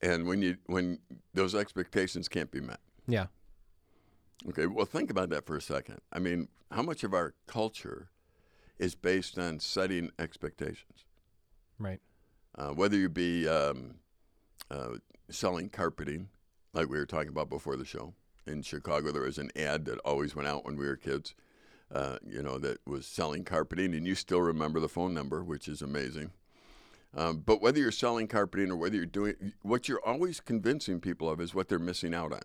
And 0.00 0.26
when 0.26 0.42
you 0.42 0.56
when 0.66 0.98
those 1.34 1.54
expectations 1.54 2.28
can't 2.28 2.50
be 2.50 2.60
met. 2.60 2.80
Yeah. 3.06 3.26
Okay, 4.48 4.66
well, 4.66 4.86
think 4.86 5.10
about 5.10 5.30
that 5.30 5.46
for 5.46 5.56
a 5.56 5.62
second. 5.62 6.00
I 6.12 6.18
mean, 6.18 6.48
how 6.70 6.82
much 6.82 7.02
of 7.02 7.14
our 7.14 7.34
culture 7.46 8.10
is 8.78 8.94
based 8.94 9.38
on 9.38 9.58
setting 9.58 10.10
expectations? 10.18 11.04
Right. 11.78 12.00
Uh, 12.56 12.70
whether 12.70 12.96
you 12.96 13.08
be 13.08 13.48
um, 13.48 13.96
uh, 14.70 14.94
selling 15.30 15.68
carpeting, 15.68 16.28
like 16.72 16.88
we 16.88 16.98
were 16.98 17.06
talking 17.06 17.28
about 17.28 17.48
before 17.48 17.76
the 17.76 17.84
show. 17.84 18.14
In 18.46 18.62
Chicago, 18.62 19.12
there 19.12 19.22
was 19.22 19.38
an 19.38 19.50
ad 19.56 19.84
that 19.86 19.98
always 20.00 20.34
went 20.34 20.48
out 20.48 20.64
when 20.64 20.76
we 20.76 20.86
were 20.86 20.96
kids, 20.96 21.34
uh, 21.94 22.16
you 22.26 22.42
know, 22.42 22.58
that 22.58 22.78
was 22.86 23.06
selling 23.06 23.44
carpeting, 23.44 23.94
and 23.94 24.06
you 24.06 24.14
still 24.14 24.40
remember 24.40 24.80
the 24.80 24.88
phone 24.88 25.12
number, 25.12 25.44
which 25.44 25.68
is 25.68 25.82
amazing. 25.82 26.30
Um, 27.14 27.42
but 27.44 27.60
whether 27.60 27.78
you're 27.78 27.90
selling 27.90 28.26
carpeting 28.26 28.70
or 28.70 28.76
whether 28.76 28.96
you're 28.96 29.06
doing, 29.06 29.52
what 29.62 29.88
you're 29.88 30.04
always 30.04 30.40
convincing 30.40 31.00
people 31.00 31.28
of 31.28 31.40
is 31.40 31.54
what 31.54 31.68
they're 31.68 31.78
missing 31.78 32.14
out 32.14 32.32
on. 32.32 32.42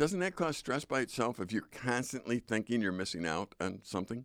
Doesn't 0.00 0.20
that 0.20 0.34
cause 0.34 0.56
stress 0.56 0.86
by 0.86 1.00
itself 1.00 1.38
if 1.40 1.52
you're 1.52 1.60
constantly 1.60 2.38
thinking 2.38 2.80
you're 2.80 2.90
missing 2.90 3.26
out 3.26 3.54
on 3.60 3.80
something? 3.82 4.24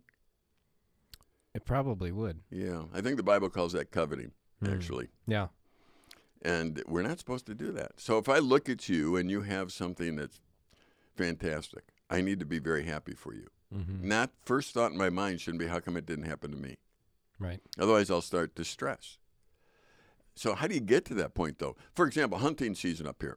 It 1.54 1.66
probably 1.66 2.10
would. 2.10 2.40
Yeah, 2.50 2.84
I 2.94 3.02
think 3.02 3.18
the 3.18 3.22
Bible 3.22 3.50
calls 3.50 3.74
that 3.74 3.90
coveting, 3.90 4.32
Hmm. 4.60 4.72
actually. 4.72 5.08
Yeah. 5.26 5.48
And 6.40 6.82
we're 6.86 7.02
not 7.02 7.18
supposed 7.18 7.44
to 7.48 7.54
do 7.54 7.72
that. 7.72 8.00
So 8.00 8.16
if 8.16 8.26
I 8.26 8.38
look 8.38 8.70
at 8.70 8.88
you 8.88 9.16
and 9.16 9.30
you 9.30 9.42
have 9.42 9.70
something 9.70 10.16
that's 10.16 10.40
fantastic, 11.14 11.92
I 12.08 12.22
need 12.22 12.40
to 12.40 12.46
be 12.46 12.58
very 12.58 12.84
happy 12.84 13.12
for 13.12 13.34
you. 13.34 13.48
Mm-hmm. 13.74 14.08
Not 14.08 14.30
first 14.46 14.72
thought 14.72 14.92
in 14.92 14.96
my 14.96 15.10
mind 15.10 15.42
shouldn't 15.42 15.60
be 15.60 15.66
how 15.66 15.80
come 15.80 15.98
it 15.98 16.06
didn't 16.06 16.24
happen 16.24 16.52
to 16.52 16.56
me. 16.56 16.78
Right. 17.38 17.60
Otherwise, 17.78 18.10
I'll 18.10 18.22
start 18.22 18.56
to 18.56 18.64
stress. 18.64 19.18
So 20.34 20.54
how 20.54 20.68
do 20.68 20.74
you 20.74 20.80
get 20.80 21.04
to 21.06 21.14
that 21.16 21.34
point, 21.34 21.58
though? 21.58 21.76
For 21.94 22.06
example, 22.06 22.38
hunting 22.38 22.74
season 22.74 23.06
up 23.06 23.20
here. 23.20 23.36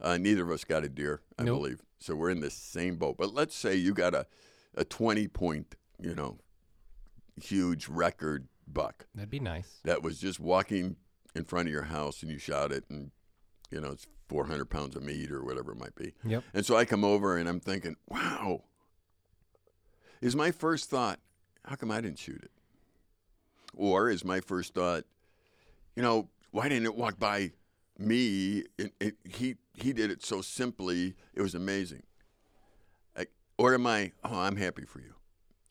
Uh, 0.00 0.18
neither 0.18 0.42
of 0.44 0.50
us 0.50 0.64
got 0.64 0.84
a 0.84 0.88
deer, 0.88 1.22
I 1.38 1.44
Nope. 1.44 1.58
believe. 1.58 1.82
So 1.98 2.14
we're 2.14 2.30
in 2.30 2.40
the 2.40 2.50
same 2.50 2.96
boat. 2.96 3.16
But 3.16 3.32
let's 3.34 3.54
say 3.56 3.74
you 3.74 3.94
got 3.94 4.14
a, 4.14 4.26
a 4.74 4.84
20 4.84 5.28
point, 5.28 5.74
you 6.00 6.14
know, 6.14 6.38
huge 7.40 7.88
record 7.88 8.48
buck 8.68 9.06
That'd 9.14 9.30
be 9.30 9.40
nice. 9.40 9.80
that 9.84 10.02
was 10.02 10.18
just 10.20 10.40
walking 10.40 10.96
in 11.34 11.44
front 11.44 11.68
of 11.68 11.72
your 11.72 11.84
house 11.84 12.22
and 12.22 12.30
you 12.30 12.38
shot 12.38 12.72
it 12.72 12.84
and, 12.90 13.10
you 13.70 13.80
know, 13.80 13.92
it's 13.92 14.06
400 14.28 14.66
pounds 14.66 14.96
of 14.96 15.02
meat 15.02 15.30
or 15.30 15.42
whatever 15.44 15.72
it 15.72 15.78
might 15.78 15.94
be. 15.94 16.12
Yep. 16.24 16.42
And 16.52 16.66
so 16.66 16.76
I 16.76 16.84
come 16.84 17.04
over 17.04 17.36
and 17.36 17.48
I'm 17.48 17.60
thinking, 17.60 17.96
wow. 18.08 18.64
Is 20.20 20.34
my 20.34 20.50
first 20.50 20.90
thought, 20.90 21.20
how 21.64 21.76
come 21.76 21.90
I 21.90 22.00
didn't 22.00 22.18
shoot 22.18 22.40
it? 22.42 22.50
Or 23.74 24.08
is 24.10 24.24
my 24.24 24.40
first 24.40 24.74
thought, 24.74 25.04
you 25.94 26.02
know, 26.02 26.28
why 26.50 26.68
didn't 26.68 26.86
it 26.86 26.96
walk 26.96 27.18
by 27.18 27.52
me? 27.98 28.64
It, 28.78 28.92
it, 29.00 29.14
he 29.24 29.56
he 29.74 29.92
did 29.92 30.10
it 30.10 30.24
so 30.24 30.40
simply. 30.40 31.14
It 31.34 31.42
was 31.42 31.54
amazing. 31.54 32.02
I, 33.16 33.26
or 33.58 33.74
am 33.74 33.86
I? 33.86 34.12
Oh, 34.24 34.40
I'm 34.40 34.56
happy 34.56 34.84
for 34.84 35.00
you. 35.00 35.14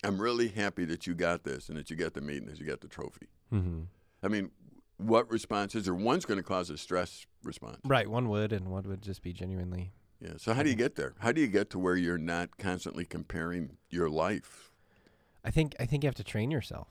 I'm 0.03 0.21
really 0.21 0.49
happy 0.49 0.85
that 0.85 1.07
you 1.07 1.15
got 1.15 1.43
this 1.43 1.69
and 1.69 1.77
that 1.77 1.89
you 1.89 1.95
got 1.95 2.13
the 2.13 2.21
meat 2.21 2.37
and 2.37 2.47
that 2.47 2.59
you 2.59 2.65
got 2.65 2.81
the 2.81 2.87
trophy. 2.87 3.27
Mm-hmm. 3.51 3.81
I 4.23 4.27
mean, 4.27 4.51
what 4.97 5.29
response 5.29 5.75
is 5.75 5.85
there? 5.85 5.95
One's 5.95 6.25
going 6.25 6.37
to 6.37 6.43
cause 6.43 6.69
a 6.69 6.77
stress 6.77 7.25
response. 7.43 7.79
Right. 7.83 8.09
One 8.09 8.29
would, 8.29 8.53
and 8.53 8.69
one 8.69 8.83
would 8.83 9.01
just 9.01 9.21
be 9.21 9.33
genuinely. 9.33 9.91
Yeah. 10.21 10.33
So 10.37 10.53
how 10.53 10.63
do 10.63 10.69
you 10.69 10.75
get 10.75 10.95
there? 10.95 11.13
How 11.19 11.31
do 11.31 11.41
you 11.41 11.47
get 11.47 11.69
to 11.71 11.79
where 11.79 11.95
you're 11.95 12.17
not 12.17 12.57
constantly 12.57 13.05
comparing 13.05 13.77
your 13.89 14.09
life? 14.09 14.71
I 15.43 15.51
think. 15.51 15.75
I 15.79 15.85
think 15.85 16.03
you 16.03 16.07
have 16.07 16.15
to 16.15 16.23
train 16.23 16.51
yourself. 16.51 16.87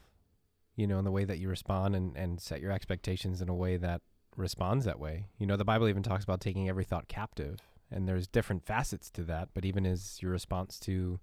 You 0.76 0.86
know, 0.86 0.98
in 0.98 1.04
the 1.04 1.12
way 1.12 1.24
that 1.24 1.38
you 1.38 1.48
respond 1.48 1.94
and 1.94 2.16
and 2.16 2.40
set 2.40 2.60
your 2.60 2.72
expectations 2.72 3.40
in 3.40 3.48
a 3.48 3.54
way 3.54 3.76
that 3.76 4.02
responds 4.36 4.84
that 4.84 4.98
way. 4.98 5.26
You 5.38 5.46
know, 5.46 5.56
the 5.56 5.64
Bible 5.64 5.88
even 5.88 6.02
talks 6.02 6.24
about 6.24 6.40
taking 6.40 6.68
every 6.68 6.84
thought 6.84 7.08
captive, 7.08 7.58
and 7.90 8.08
there's 8.08 8.26
different 8.26 8.64
facets 8.64 9.10
to 9.10 9.22
that. 9.24 9.48
But 9.54 9.64
even 9.64 9.86
is 9.86 10.18
your 10.20 10.32
response 10.32 10.78
to 10.80 11.20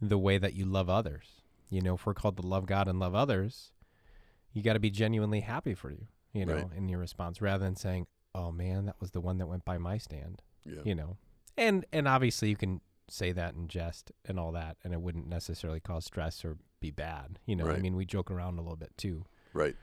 the 0.00 0.18
way 0.18 0.38
that 0.38 0.54
you 0.54 0.64
love 0.64 0.90
others, 0.90 1.42
you 1.70 1.80
know, 1.80 1.94
if 1.94 2.04
we're 2.06 2.14
called 2.14 2.36
to 2.38 2.46
love 2.46 2.66
God 2.66 2.88
and 2.88 2.98
love 2.98 3.14
others, 3.14 3.72
you 4.52 4.62
got 4.62 4.72
to 4.74 4.80
be 4.80 4.90
genuinely 4.90 5.40
happy 5.40 5.74
for 5.74 5.90
you. 5.90 6.06
You 6.32 6.46
know, 6.46 6.54
Right. 6.54 6.72
in 6.76 6.88
your 6.88 6.98
response, 6.98 7.40
rather 7.42 7.64
than 7.64 7.76
saying, 7.76 8.06
"Oh 8.34 8.50
man, 8.50 8.86
that 8.86 9.00
was 9.00 9.10
the 9.12 9.20
one 9.20 9.38
that 9.38 9.46
went 9.46 9.64
by 9.64 9.78
my 9.78 9.98
stand." 9.98 10.42
Yeah. 10.64 10.80
you 10.84 10.94
know 10.94 11.16
and 11.56 11.84
and 11.92 12.06
obviously 12.06 12.48
you 12.48 12.54
can 12.56 12.80
say 13.08 13.32
that 13.32 13.54
in 13.56 13.66
jest 13.66 14.12
and 14.24 14.38
all 14.38 14.52
that 14.52 14.76
and 14.84 14.92
it 14.94 15.00
wouldn't 15.02 15.26
necessarily 15.26 15.80
cause 15.80 16.04
stress 16.04 16.44
or 16.44 16.56
be 16.78 16.92
bad 16.92 17.40
you 17.46 17.56
know 17.56 17.66
i 17.66 17.80
mean 17.80 17.96
we 17.96 18.04
joke 18.04 18.30
around 18.30 18.58
a 18.60 18.62
little 18.62 18.76
bit 18.76 18.96
too 18.96 19.24
Right. 19.52 19.74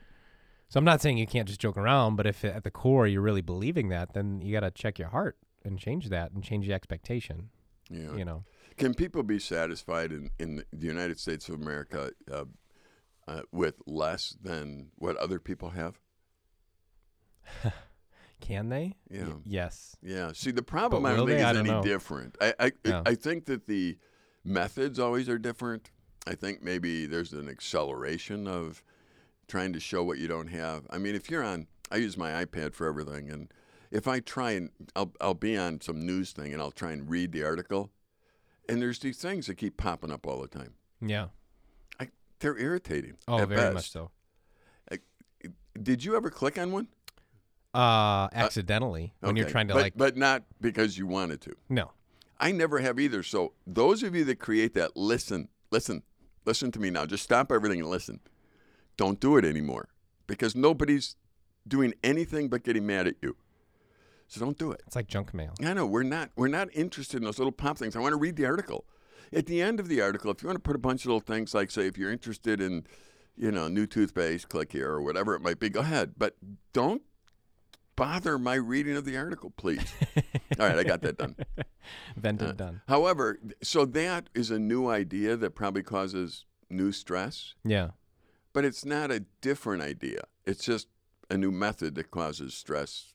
So 0.70 0.78
i'm 0.78 0.84
not 0.84 1.02
saying 1.02 1.18
you 1.18 1.26
can't 1.26 1.46
just 1.46 1.60
joke 1.60 1.76
around 1.76 2.16
but 2.16 2.26
if 2.26 2.42
at 2.44 2.64
the 2.64 2.70
core 2.70 3.06
you're 3.06 3.20
really 3.20 3.42
believing 3.42 3.90
that 3.90 4.14
then 4.14 4.40
you 4.40 4.52
got 4.52 4.60
to 4.60 4.70
check 4.70 4.98
your 4.98 5.08
heart 5.08 5.36
and 5.64 5.78
change 5.78 6.08
that 6.08 6.32
and 6.32 6.42
change 6.42 6.66
the 6.66 6.72
expectation 6.72 7.50
Yeah. 7.90 8.14
you 8.16 8.24
know 8.24 8.44
Can 8.78 8.94
people 8.94 9.22
be 9.22 9.38
satisfied 9.38 10.10
in, 10.12 10.30
in 10.38 10.64
the 10.72 10.86
United 10.86 11.18
States 11.20 11.48
of 11.50 11.56
America 11.60 12.12
uh, 12.32 12.44
uh, 13.28 13.42
with 13.52 13.82
less 13.86 14.36
than 14.42 14.90
what 14.96 15.16
other 15.18 15.38
people 15.38 15.70
have? 15.70 15.98
can 18.40 18.68
they 18.68 18.94
Yeah. 19.10 19.24
Y- 19.28 19.34
yes 19.44 19.96
Yeah. 20.02 20.32
See, 20.32 20.50
the 20.50 20.62
problem 20.62 21.04
I 21.04 21.10
don't 21.14 21.26
think 21.26 21.38
they? 21.38 21.42
is 21.42 21.44
I 21.44 21.52
don't 21.52 21.66
any 21.66 21.70
know. 21.76 21.82
different. 21.82 22.36
I 22.40 22.54
I, 22.58 22.72
Yeah. 22.84 23.02
I 23.04 23.14
think 23.14 23.44
that 23.46 23.66
the 23.66 23.98
methods 24.44 24.98
always 24.98 25.28
are 25.28 25.38
different. 25.38 25.90
I 26.26 26.34
think 26.34 26.62
maybe 26.62 27.06
there's 27.06 27.32
an 27.32 27.48
acceleration 27.48 28.46
of 28.46 28.82
trying 29.50 29.72
to 29.74 29.80
show 29.80 30.02
what 30.02 30.18
you 30.18 30.28
don't 30.28 30.46
have. 30.48 30.86
I 30.90 30.98
mean, 30.98 31.14
if 31.14 31.28
you're 31.30 31.42
on, 31.44 31.66
I 31.90 31.96
use 31.96 32.16
my 32.16 32.44
iPad 32.44 32.72
for 32.74 32.86
everything, 32.86 33.28
and 33.30 33.52
if 33.90 34.06
I 34.08 34.20
try 34.20 34.52
and 34.52 34.70
I'll 34.96 35.12
I'll 35.20 35.34
be 35.34 35.56
on 35.56 35.80
some 35.80 36.00
news 36.06 36.32
thing 36.32 36.52
and 36.52 36.62
I'll 36.62 36.70
try 36.70 36.92
and 36.92 37.10
read 37.10 37.32
the 37.32 37.42
article, 37.44 37.90
and 38.68 38.80
there's 38.80 39.00
these 39.00 39.18
things 39.18 39.46
that 39.48 39.56
keep 39.56 39.76
popping 39.76 40.12
up 40.12 40.26
all 40.26 40.40
the 40.40 40.48
time. 40.48 40.74
yeah 41.00 41.26
They're 42.38 42.56
irritating. 42.58 43.16
oh 43.28 43.44
very 43.44 43.60
best. 43.60 43.74
much 43.74 43.90
so 43.90 44.10
Did 45.80 46.04
you 46.04 46.16
ever 46.16 46.30
click 46.30 46.56
on 46.58 46.72
one? 46.72 46.88
uh 47.72 48.26
accidentally 48.32 49.14
when 49.20 49.36
you're 49.36 49.48
trying 49.48 49.68
to 49.68 49.74
but, 49.74 49.82
like 49.82 49.96
but 49.96 50.16
not 50.16 50.42
because 50.60 50.98
you 50.98 51.06
wanted 51.06 51.40
to. 51.42 51.52
no 51.68 51.92
I 52.42 52.50
never 52.52 52.78
have 52.80 52.98
either. 52.98 53.22
So 53.22 53.52
those 53.66 54.02
of 54.02 54.14
you 54.16 54.24
that 54.24 54.38
create 54.38 54.72
that, 54.74 54.96
listen, 54.96 55.48
listen, 55.70 56.02
listen 56.46 56.72
to 56.72 56.80
me 56.80 56.88
now. 56.88 57.04
Just 57.04 57.22
stop 57.22 57.52
everything 57.52 57.80
and 57.80 57.90
listen. 57.90 58.18
Don't 59.00 59.18
do 59.18 59.38
it 59.38 59.46
anymore 59.46 59.88
because 60.26 60.54
nobody's 60.54 61.16
doing 61.66 61.94
anything 62.04 62.50
but 62.50 62.62
getting 62.62 62.86
mad 62.86 63.06
at 63.06 63.14
you. 63.22 63.34
So 64.28 64.40
don't 64.40 64.58
do 64.58 64.72
it. 64.72 64.82
it's 64.86 64.94
like 64.94 65.06
junk 65.06 65.32
mail 65.32 65.54
I 65.64 65.72
know 65.72 65.86
we're 65.86 66.02
not 66.02 66.32
we're 66.36 66.48
not 66.48 66.68
interested 66.74 67.16
in 67.16 67.24
those 67.24 67.38
little 67.38 67.50
pop 67.50 67.78
things. 67.78 67.96
I 67.96 68.00
want 68.00 68.12
to 68.12 68.18
read 68.18 68.36
the 68.36 68.44
article. 68.44 68.84
At 69.32 69.46
the 69.46 69.62
end 69.62 69.80
of 69.80 69.88
the 69.88 70.02
article, 70.02 70.30
if 70.30 70.42
you 70.42 70.48
want 70.48 70.58
to 70.58 70.62
put 70.62 70.76
a 70.76 70.78
bunch 70.78 71.04
of 71.04 71.06
little 71.06 71.20
things 71.20 71.54
like 71.54 71.70
say 71.70 71.86
if 71.86 71.96
you're 71.96 72.12
interested 72.12 72.60
in, 72.60 72.84
you 73.38 73.50
know, 73.50 73.68
new 73.68 73.86
toothpaste, 73.86 74.50
click 74.50 74.70
here 74.70 74.90
or 74.90 75.00
whatever 75.00 75.34
it 75.34 75.40
might 75.40 75.58
be, 75.58 75.70
go 75.70 75.80
ahead. 75.80 76.16
But 76.18 76.36
don't 76.74 77.00
bother 77.96 78.38
my 78.38 78.56
reading 78.56 78.96
of 78.96 79.06
the 79.06 79.16
article, 79.16 79.50
please. 79.56 79.94
All 80.60 80.66
right, 80.66 80.76
I 80.76 80.84
got 80.84 81.00
that 81.00 81.16
done. 81.16 81.36
vented 82.18 82.48
Uh, 82.48 82.52
done 82.52 82.82
However, 82.86 83.38
so 83.62 83.86
that 83.86 84.28
is 84.34 84.50
a 84.50 84.58
new 84.58 84.90
idea 84.90 85.38
that 85.38 85.54
probably 85.54 85.82
causes 85.82 86.44
new 86.68 86.92
stress, 86.92 87.54
yeah 87.64 87.92
but 88.52 88.64
it's 88.64 88.84
not 88.84 89.10
a 89.10 89.24
different 89.40 89.82
idea. 89.82 90.22
It's 90.44 90.64
just 90.64 90.88
a 91.30 91.36
new 91.36 91.50
method 91.50 91.94
that 91.94 92.10
causes 92.10 92.54
stress 92.54 93.14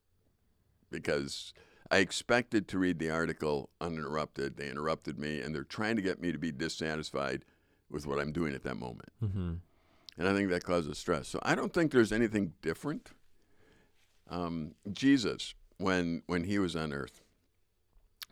because 0.90 1.54
I 1.92 1.98
expected 1.98 2.68
to 2.70 2.80
read 2.80 3.00
the 3.00 3.12
article 3.12 3.70
uninterrupted. 3.80 4.58
They 4.58 4.70
interrupted 4.70 5.20
me, 5.20 5.42
and 5.42 5.54
they're 5.54 5.64
trying 5.64 5.96
to 5.98 6.02
get 6.02 6.22
me 6.22 6.32
to 6.32 6.38
be 6.38 6.52
dissatisfied 6.52 7.46
with 7.90 8.08
what 8.08 8.20
I'm 8.20 8.32
doing 8.32 8.54
at 8.56 8.64
that 8.64 8.78
moment. 8.78 9.10
mm-hmm. 9.24 9.54
And 10.18 10.30
I 10.30 10.34
think 10.34 10.50
that 10.50 10.64
causes 10.64 10.98
stress. 10.98 11.28
So 11.28 11.40
I 11.44 11.56
don't 11.56 11.74
think 11.74 11.92
there's 11.92 12.14
anything 12.14 12.54
different. 12.62 13.12
Um, 14.30 14.76
Jesus, 14.92 15.54
when 15.78 16.24
when 16.28 16.46
he 16.46 16.58
was 16.58 16.74
on 16.74 16.94
earth, 16.94 17.22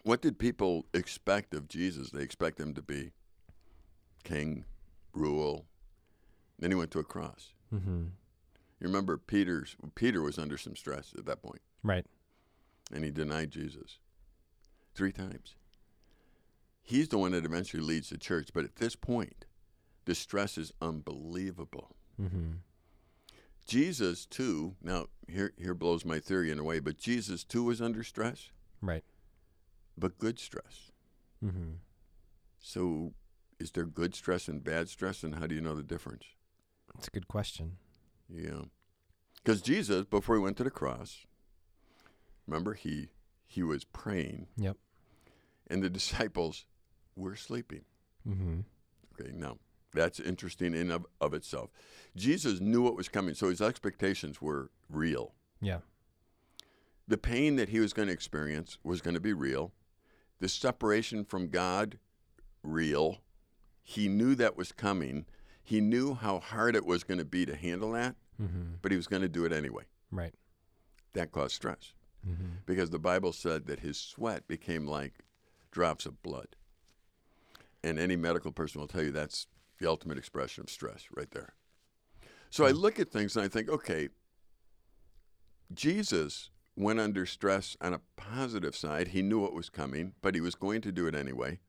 what 0.03 0.21
did 0.21 0.39
people 0.39 0.85
expect 0.93 1.53
of 1.53 1.67
Jesus? 1.67 2.11
They 2.11 2.23
expect 2.23 2.59
him 2.59 2.73
to 2.73 2.81
be 2.81 3.11
king, 4.23 4.63
rule. 5.13 5.65
Then 6.59 6.71
he 6.71 6.75
went 6.75 6.91
to 6.91 6.99
a 6.99 7.03
cross. 7.03 7.53
Mm-hmm. 7.73 8.03
You 8.79 8.87
remember 8.87 9.17
Peter's 9.17 9.75
Peter 9.95 10.21
was 10.21 10.37
under 10.37 10.57
some 10.57 10.75
stress 10.75 11.13
at 11.17 11.25
that 11.25 11.41
point, 11.41 11.61
right 11.83 12.05
and 12.93 13.03
he 13.03 13.11
denied 13.11 13.49
Jesus 13.51 13.97
three 14.93 15.11
times. 15.13 15.55
he's 16.81 17.07
the 17.07 17.17
one 17.17 17.31
that 17.31 17.45
eventually 17.45 17.81
leads 17.81 18.09
the 18.09 18.17
church. 18.17 18.49
But 18.53 18.65
at 18.65 18.75
this 18.75 18.95
point, 18.95 19.45
the 20.05 20.13
stress 20.13 20.57
is 20.57 20.73
unbelievable. 20.81 21.95
Mm-hmm. 22.21 22.51
Jesus 23.65 24.25
too. 24.25 24.75
Now 24.81 25.07
here 25.27 25.53
here 25.57 25.73
blows 25.73 26.03
my 26.05 26.19
theory 26.19 26.51
in 26.51 26.59
a 26.59 26.63
way, 26.63 26.79
but 26.79 26.97
Jesus 26.97 27.43
too 27.43 27.63
was 27.63 27.81
under 27.81 28.03
stress, 28.03 28.49
Right. 28.81 29.03
but 29.97 30.17
good 30.19 30.37
stress. 30.39 30.91
Mm-hmm. 31.43 31.75
So 32.59 33.13
is 33.59 33.71
there 33.71 33.85
good 33.85 34.13
stress 34.13 34.47
and 34.49 34.61
bad 34.63 34.89
stress, 34.89 35.23
and 35.23 35.35
how 35.35 35.47
do 35.47 35.55
you 35.55 35.61
know 35.61 35.75
the 35.75 35.83
difference? 35.83 36.25
That's 36.95 37.07
a 37.07 37.11
good 37.11 37.27
question. 37.27 37.77
Yeah, 38.29 38.63
because 39.43 39.61
Jesus 39.61 40.05
before 40.05 40.35
he 40.35 40.41
went 40.41 40.57
to 40.57 40.63
the 40.63 40.71
cross, 40.71 41.25
remember 42.47 42.73
he 42.73 43.09
he 43.45 43.63
was 43.63 43.83
praying. 43.83 44.47
Yep. 44.57 44.77
And 45.67 45.83
the 45.83 45.89
disciples 45.99 46.65
were 47.15 47.35
sleeping. 47.35 47.81
Mm-hmm. 48.27 48.61
Okay, 49.13 49.31
now 49.35 49.57
that's 49.93 50.19
interesting 50.19 50.73
in 50.73 50.91
of, 50.91 51.05
of 51.21 51.33
itself. 51.33 51.69
Jesus 52.15 52.59
knew 52.59 52.81
what 52.81 52.95
was 52.95 53.09
coming, 53.09 53.35
so 53.35 53.49
his 53.49 53.61
expectations 53.61 54.41
were 54.41 54.71
real. 54.89 55.33
Yeah. 55.61 55.79
The 57.07 57.17
pain 57.17 57.57
that 57.57 57.69
he 57.69 57.79
was 57.79 57.93
going 57.93 58.07
to 58.07 58.13
experience 58.13 58.77
was 58.83 59.01
going 59.01 59.13
to 59.13 59.19
be 59.19 59.33
real. 59.33 59.71
The 60.39 60.49
separation 60.49 61.25
from 61.25 61.49
God, 61.49 61.99
real. 62.63 63.19
He 63.83 64.07
knew 64.07 64.35
that 64.35 64.57
was 64.57 64.71
coming. 64.71 65.25
He 65.63 65.79
knew 65.81 66.13
how 66.13 66.39
hard 66.39 66.75
it 66.75 66.85
was 66.85 67.03
going 67.03 67.17
to 67.19 67.25
be 67.25 67.45
to 67.45 67.55
handle 67.55 67.91
that, 67.93 68.15
Mm-hmm. 68.41 68.73
but 68.81 68.91
he 68.91 68.97
was 68.97 69.07
going 69.07 69.21
to 69.21 69.29
do 69.29 69.45
it 69.45 69.53
anyway. 69.53 69.83
Right. 70.11 70.33
That 71.13 71.31
caused 71.31 71.55
stress 71.55 71.93
Mm-hmm. 72.27 72.49
because 72.65 72.89
the 72.89 72.99
Bible 72.99 73.31
said 73.33 73.65
that 73.67 73.79
his 73.81 73.97
sweat 73.97 74.47
became 74.47 74.87
like 74.87 75.13
drops 75.71 76.05
of 76.05 76.21
blood. 76.23 76.55
And 77.83 77.99
any 77.99 78.15
medical 78.15 78.51
person 78.53 78.79
will 78.79 78.87
tell 78.87 79.03
you 79.03 79.11
that's 79.11 79.47
the 79.79 79.87
ultimate 79.89 80.17
expression 80.17 80.63
of 80.63 80.69
stress 80.69 81.05
right 81.15 81.29
there. 81.31 81.53
So 82.49 82.65
I 82.65 82.71
look 82.71 82.97
at 82.99 83.11
things 83.11 83.35
and 83.35 83.43
I 83.43 83.49
think, 83.49 83.67
okay, 83.69 84.07
Jesus 85.73 86.49
went 86.75 86.99
under 86.99 87.25
stress 87.25 87.75
on 87.81 87.93
a 87.93 88.01
positive 88.15 88.75
side. 88.75 89.09
He 89.09 89.21
knew 89.21 89.39
what 89.39 89.53
was 89.53 89.69
coming, 89.69 90.13
but 90.21 90.33
he 90.35 90.41
was 90.41 90.55
going 90.55 90.81
to 90.81 90.91
do 90.91 91.07
it 91.07 91.15
anyway. 91.15 91.59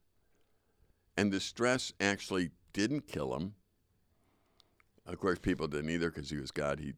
And 1.17 1.33
the 1.33 1.41
stress 1.41 1.93
actually 2.01 2.51
didn't 2.73 3.07
kill 3.07 3.35
him. 3.37 3.55
Of 5.07 5.19
course, 5.19 5.39
people 5.39 5.69
didn't 5.69 5.91
either 5.91 6.11
because 6.11 6.31
he 6.31 6.37
was 6.39 6.51
God. 6.51 6.81
He 6.81 6.95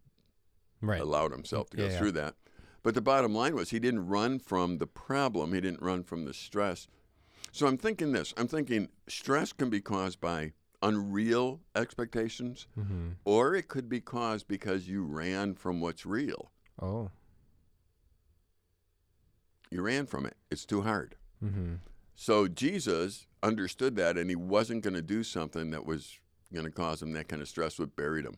Right. 0.81 1.01
allowed 1.01 1.33
himself 1.33 1.71
to 1.71 1.77
go 1.77 1.85
Yeah, 1.87 1.91
yeah. 1.93 1.99
through 1.99 2.13
that. 2.13 2.35
But 2.83 2.95
the 2.95 3.01
bottom 3.01 3.35
line 3.35 3.55
was 3.57 3.71
he 3.71 3.81
didn't 3.81 4.07
run 4.07 4.39
from 4.39 4.79
the 4.79 4.87
problem, 4.87 5.53
he 5.53 5.61
didn't 5.61 5.83
run 5.83 6.05
from 6.05 6.25
the 6.25 6.33
stress. 6.35 6.87
So 7.51 7.67
I'm 7.67 7.79
thinking 7.79 8.13
this 8.13 8.33
I'm 8.37 8.47
thinking 8.49 8.91
stress 9.09 9.53
can 9.53 9.71
be 9.71 9.81
caused 9.81 10.21
by 10.21 10.53
unreal 10.83 11.63
expectations, 11.75 12.67
Mm-hmm. 12.79 13.09
or 13.25 13.55
it 13.57 13.67
could 13.69 13.89
be 13.89 14.01
caused 14.01 14.47
because 14.47 14.87
you 14.89 15.05
ran 15.05 15.55
from 15.55 15.81
what's 15.81 16.07
real. 16.07 16.53
Oh. 16.81 17.11
You 19.71 19.83
ran 19.83 20.07
from 20.07 20.27
it, 20.27 20.37
it's 20.51 20.65
too 20.65 20.83
hard. 20.83 21.17
Mm-hmm. 21.43 21.77
So 22.15 22.47
Jesus 22.47 23.27
understood 23.43 23.97
that, 23.97 24.17
and 24.17 24.31
he 24.31 24.37
wasn't 24.37 24.83
going 24.85 24.95
to 24.95 25.03
do 25.03 25.23
something 25.23 25.71
that 25.71 25.85
was 25.85 26.19
going 26.53 26.65
to 26.67 26.71
cause 26.73 27.03
him 27.03 27.13
that 27.13 27.29
kind 27.29 27.43
of 27.43 27.49
stress, 27.49 27.79
would 27.79 27.97
buried 27.97 28.25
him. 28.25 28.37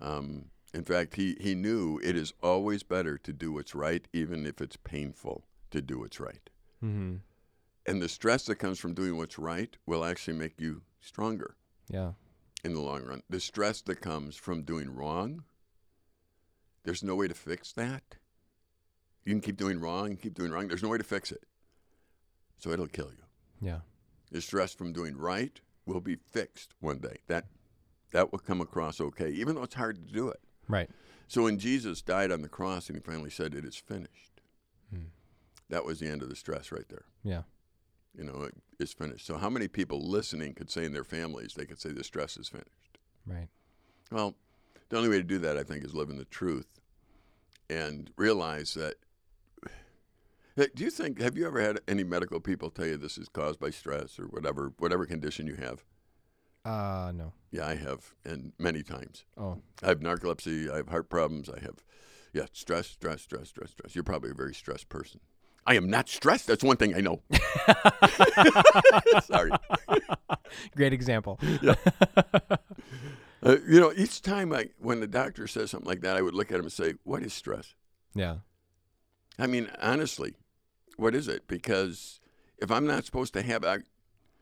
Um, 0.00 0.44
in 0.74 0.84
fact, 0.84 1.14
he, 1.16 1.36
he 1.40 1.54
knew 1.54 2.00
it 2.02 2.16
is 2.16 2.32
always 2.42 2.82
better 2.82 3.18
to 3.18 3.32
do 3.32 3.52
what's 3.52 3.74
right, 3.74 4.06
even 4.12 4.46
if 4.46 4.60
it's 4.60 4.76
painful 4.76 5.44
to 5.70 5.80
do 5.82 5.98
what's 6.00 6.18
right. 6.20 6.50
Mm-hmm. 6.84 7.16
And 7.86 8.02
the 8.02 8.08
stress 8.08 8.44
that 8.46 8.56
comes 8.56 8.78
from 8.78 8.94
doing 8.94 9.16
what's 9.16 9.38
right 9.38 9.76
will 9.86 10.04
actually 10.04 10.36
make 10.36 10.60
you 10.60 10.82
stronger 11.00 11.56
Yeah. 11.90 12.12
in 12.64 12.74
the 12.74 12.80
long 12.80 13.04
run. 13.04 13.22
The 13.28 13.40
stress 13.40 13.80
that 13.82 14.00
comes 14.00 14.36
from 14.36 14.62
doing 14.62 14.94
wrong, 14.94 15.44
there's 16.84 17.02
no 17.02 17.14
way 17.16 17.28
to 17.28 17.34
fix 17.34 17.72
that. 17.72 18.16
You 19.24 19.32
can 19.32 19.40
keep 19.40 19.56
doing 19.56 19.78
wrong 19.80 20.16
keep 20.16 20.34
doing 20.34 20.50
wrong. 20.50 20.66
There's 20.68 20.82
no 20.82 20.88
way 20.88 20.98
to 20.98 21.04
fix 21.04 21.30
it. 21.30 21.44
So 22.58 22.70
it'll 22.70 22.86
kill 22.88 23.10
you. 23.10 23.24
Yeah. 23.68 23.80
The 24.30 24.40
stress 24.40 24.74
from 24.74 24.92
doing 24.92 25.16
right 25.16 25.60
will 25.86 26.00
be 26.00 26.16
fixed 26.16 26.74
one 26.80 26.98
day. 26.98 27.18
That 27.28 27.46
that 28.12 28.30
will 28.32 28.38
come 28.38 28.60
across 28.60 29.00
okay, 29.00 29.30
even 29.30 29.54
though 29.54 29.62
it's 29.62 29.74
hard 29.74 29.96
to 30.06 30.12
do 30.12 30.28
it. 30.28 30.40
Right. 30.68 30.90
So 31.28 31.44
when 31.44 31.58
Jesus 31.58 32.02
died 32.02 32.30
on 32.30 32.42
the 32.42 32.48
cross 32.48 32.88
and 32.88 32.96
he 32.96 33.02
finally 33.02 33.30
said, 33.30 33.54
It 33.54 33.64
is 33.64 33.76
finished, 33.76 34.40
Hmm. 34.90 35.04
that 35.70 35.84
was 35.84 35.98
the 35.98 36.08
end 36.08 36.22
of 36.22 36.28
the 36.28 36.36
stress 36.36 36.70
right 36.70 36.88
there. 36.90 37.06
Yeah. 37.24 37.42
You 38.14 38.24
know, 38.24 38.42
it 38.42 38.54
is 38.78 38.92
finished. 38.92 39.24
So 39.26 39.38
how 39.38 39.48
many 39.48 39.66
people 39.68 40.06
listening 40.06 40.52
could 40.52 40.70
say 40.70 40.84
in 40.84 40.92
their 40.92 41.04
families, 41.04 41.54
they 41.54 41.64
could 41.64 41.80
say 41.80 41.90
the 41.92 42.04
stress 42.04 42.36
is 42.36 42.48
finished? 42.48 42.98
Right. 43.26 43.48
Well, 44.10 44.34
the 44.90 44.98
only 44.98 45.08
way 45.08 45.16
to 45.16 45.22
do 45.22 45.38
that, 45.38 45.56
I 45.56 45.62
think, 45.62 45.82
is 45.84 45.94
live 45.94 46.10
in 46.10 46.18
the 46.18 46.26
truth 46.26 46.68
and 47.70 48.10
realize 48.16 48.74
that. 48.74 48.96
Hey, 50.56 50.68
Do 50.74 50.84
you 50.84 50.90
think? 50.90 51.20
Have 51.20 51.36
you 51.36 51.46
ever 51.46 51.60
had 51.60 51.80
any 51.88 52.04
medical 52.04 52.40
people 52.40 52.70
tell 52.70 52.86
you 52.86 52.96
this 52.96 53.16
is 53.16 53.28
caused 53.28 53.58
by 53.58 53.70
stress 53.70 54.18
or 54.18 54.24
whatever, 54.24 54.72
whatever 54.78 55.06
condition 55.06 55.46
you 55.46 55.54
have? 55.54 55.84
Uh 56.64 57.10
no. 57.14 57.32
Yeah, 57.50 57.66
I 57.66 57.74
have, 57.74 58.14
and 58.24 58.52
many 58.58 58.82
times. 58.82 59.24
Oh. 59.36 59.58
I 59.82 59.88
have 59.88 60.00
narcolepsy. 60.00 60.70
I 60.70 60.76
have 60.76 60.88
heart 60.88 61.08
problems. 61.08 61.48
I 61.48 61.58
have, 61.60 61.84
yeah, 62.32 62.46
stress, 62.52 62.86
stress, 62.88 63.22
stress, 63.22 63.48
stress, 63.48 63.70
stress. 63.70 63.94
You're 63.94 64.04
probably 64.04 64.30
a 64.30 64.34
very 64.34 64.54
stressed 64.54 64.88
person. 64.88 65.20
I 65.66 65.74
am 65.76 65.88
not 65.88 66.08
stressed. 66.08 66.46
That's 66.46 66.64
one 66.64 66.76
thing 66.76 66.94
I 66.94 67.00
know. 67.00 67.22
Sorry. 69.24 69.50
Great 70.76 70.92
example. 70.92 71.38
Uh, 73.44 73.56
you 73.68 73.80
know, 73.80 73.92
each 73.96 74.22
time 74.22 74.52
I, 74.52 74.68
when 74.78 75.00
the 75.00 75.06
doctor 75.08 75.46
says 75.48 75.70
something 75.70 75.88
like 75.88 76.00
that, 76.02 76.16
I 76.16 76.22
would 76.22 76.34
look 76.34 76.52
at 76.52 76.58
him 76.58 76.64
and 76.64 76.72
say, 76.72 76.94
"What 77.04 77.22
is 77.22 77.32
stress?" 77.32 77.74
yeah. 78.14 78.36
I 79.38 79.46
mean, 79.46 79.68
honestly, 79.80 80.34
what 81.02 81.14
is 81.14 81.28
it? 81.28 81.46
Because 81.48 82.20
if 82.58 82.70
I'm 82.70 82.86
not 82.86 83.04
supposed 83.04 83.34
to 83.34 83.42
have, 83.42 83.64
I, 83.64 83.78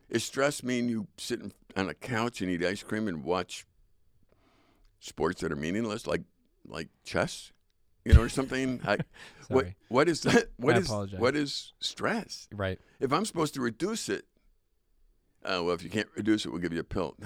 is 0.09 0.23
stress 0.25 0.63
mean 0.63 0.89
you 0.89 1.09
sit 1.17 1.41
on 1.77 1.89
a 1.89 1.95
couch 1.95 2.41
and 2.41 2.51
eat 2.51 2.65
ice 2.65 2.83
cream 2.83 3.09
and 3.09 3.25
watch 3.25 3.67
sports 5.01 5.41
that 5.41 5.51
are 5.53 5.57
meaningless, 5.57 6.07
like 6.07 6.23
like 6.69 6.89
chess, 7.05 7.53
you 8.05 8.13
know, 8.15 8.21
or 8.23 8.29
something? 8.29 8.81
I, 8.87 8.99
what 9.49 9.67
what 9.89 10.09
is 10.09 10.21
that? 10.23 10.49
What 10.57 10.75
I 10.77 10.79
is 10.79 10.87
apologize. 10.87 11.19
what 11.21 11.35
is 11.35 11.73
stress? 11.81 12.47
Right. 12.55 12.79
If 13.01 13.13
I'm 13.13 13.25
supposed 13.25 13.55
to 13.55 13.61
reduce 13.61 14.09
it, 14.09 14.27
uh, 15.45 15.63
well, 15.65 15.71
if 15.71 15.83
you 15.83 15.89
can't 15.91 16.09
reduce 16.15 16.45
it, 16.45 16.51
we'll 16.51 16.61
give 16.61 16.73
you 16.75 16.81
a 16.81 16.85
pill. 16.85 17.17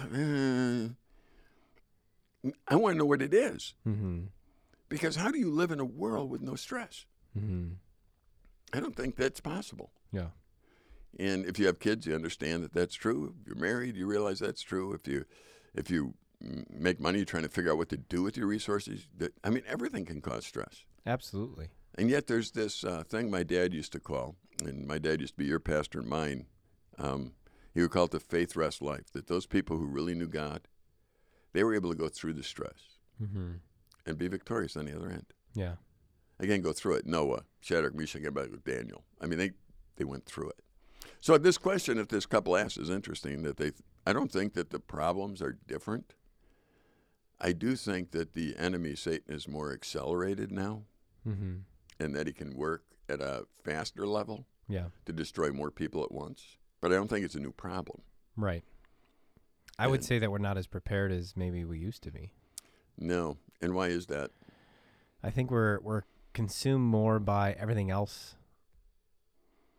I 2.68 2.76
want 2.76 2.94
to 2.94 2.98
know 2.98 3.06
what 3.06 3.22
it 3.22 3.32
is 3.34 3.74
Mm-hmm. 3.88 4.24
because 4.88 5.16
how 5.16 5.30
do 5.30 5.38
you 5.38 5.50
live 5.50 5.70
in 5.70 5.80
a 5.80 5.84
world 5.84 6.30
with 6.30 6.42
no 6.42 6.54
stress? 6.54 7.06
Mm-hmm. 7.36 7.72
I 8.74 8.80
don't 8.80 8.96
think 8.96 9.16
that's 9.16 9.40
possible. 9.40 9.90
Yeah. 10.12 10.28
And 11.18 11.46
if 11.46 11.58
you 11.58 11.66
have 11.66 11.78
kids, 11.78 12.06
you 12.06 12.14
understand 12.14 12.64
that 12.64 12.72
that's 12.72 12.94
true. 12.94 13.34
If 13.40 13.46
you're 13.46 13.56
married, 13.56 13.96
you 13.96 14.06
realize 14.06 14.40
that's 14.40 14.62
true. 14.62 14.92
If 14.92 15.06
you 15.06 15.24
if 15.74 15.90
you 15.90 16.14
make 16.70 17.00
money, 17.00 17.18
you're 17.18 17.24
trying 17.26 17.44
to 17.44 17.48
figure 17.48 17.70
out 17.70 17.78
what 17.78 17.88
to 17.90 17.96
do 17.96 18.22
with 18.22 18.36
your 18.36 18.46
resources. 18.48 19.06
That 19.16 19.32
I 19.44 19.50
mean, 19.50 19.62
everything 19.66 20.04
can 20.04 20.20
cause 20.20 20.44
stress. 20.44 20.84
Absolutely. 21.06 21.68
And 21.96 22.10
yet, 22.10 22.26
there's 22.26 22.50
this 22.50 22.82
uh, 22.82 23.04
thing 23.08 23.30
my 23.30 23.44
dad 23.44 23.72
used 23.72 23.92
to 23.92 24.00
call, 24.00 24.34
and 24.64 24.86
my 24.86 24.98
dad 24.98 25.20
used 25.20 25.34
to 25.34 25.38
be 25.38 25.44
your 25.46 25.60
pastor 25.60 26.00
and 26.00 26.08
mine. 26.08 26.46
Um, 26.98 27.32
he 27.72 27.80
would 27.80 27.90
call 27.92 28.04
it 28.06 28.10
the 28.10 28.20
faith 28.20 28.56
rest 28.56 28.82
life. 28.82 29.12
That 29.12 29.28
those 29.28 29.46
people 29.46 29.76
who 29.76 29.86
really 29.86 30.14
knew 30.14 30.26
God, 30.28 30.66
they 31.52 31.62
were 31.62 31.74
able 31.74 31.90
to 31.90 31.96
go 31.96 32.08
through 32.08 32.34
the 32.34 32.42
stress 32.42 32.98
Mm-hmm. 33.22 33.52
and 34.06 34.18
be 34.18 34.26
victorious 34.26 34.76
on 34.76 34.86
the 34.86 34.96
other 34.96 35.08
end. 35.08 35.26
Yeah. 35.54 35.74
Again, 36.40 36.62
go 36.62 36.72
through 36.72 36.94
it. 36.94 37.06
Noah, 37.06 37.44
Shadrach, 37.64 37.94
Meshach, 37.94 38.16
and 38.20 38.26
Abednego, 38.26 38.58
Daniel. 38.64 39.04
I 39.20 39.26
mean, 39.26 39.38
they 39.38 39.52
they 39.96 40.04
went 40.04 40.26
through 40.26 40.50
it. 40.50 40.60
So 41.20 41.38
this 41.38 41.56
question 41.56 41.96
that 41.96 42.10
this 42.10 42.26
couple 42.26 42.56
asked 42.56 42.76
is 42.78 42.90
interesting. 42.90 43.42
That 43.42 43.56
they, 43.56 43.72
I 44.06 44.12
don't 44.12 44.30
think 44.30 44.52
that 44.54 44.70
the 44.70 44.78
problems 44.78 45.40
are 45.40 45.56
different. 45.66 46.14
I 47.40 47.52
do 47.52 47.74
think 47.76 48.10
that 48.12 48.34
the 48.34 48.54
enemy, 48.58 48.94
Satan, 48.94 49.34
is 49.34 49.48
more 49.48 49.72
accelerated 49.72 50.52
now, 50.52 50.82
Mm-hmm. 51.26 51.54
and 52.00 52.14
that 52.14 52.26
he 52.26 52.32
can 52.34 52.54
work 52.54 52.84
at 53.08 53.20
a 53.22 53.46
faster 53.64 54.06
level 54.06 54.44
Yeah. 54.68 54.86
to 55.06 55.12
destroy 55.12 55.50
more 55.52 55.70
people 55.70 56.04
at 56.04 56.12
once. 56.12 56.58
But 56.82 56.92
I 56.92 56.96
don't 56.96 57.08
think 57.08 57.24
it's 57.24 57.34
a 57.34 57.40
new 57.40 57.52
problem. 57.52 58.02
Right. 58.36 58.62
I 59.78 59.86
would 59.86 60.04
say 60.04 60.18
that 60.18 60.30
we're 60.30 60.36
not 60.38 60.58
as 60.58 60.66
prepared 60.66 61.10
as 61.12 61.34
maybe 61.34 61.64
we 61.64 61.78
used 61.78 62.02
to 62.02 62.10
be. 62.12 62.32
No. 62.98 63.38
And 63.62 63.74
why 63.74 63.88
is 63.88 64.06
that? 64.06 64.30
I 65.22 65.30
think 65.30 65.50
we're 65.50 65.80
we're 65.80 66.02
consumed 66.34 66.84
more 66.84 67.18
by 67.18 67.52
everything 67.52 67.90
else 67.90 68.34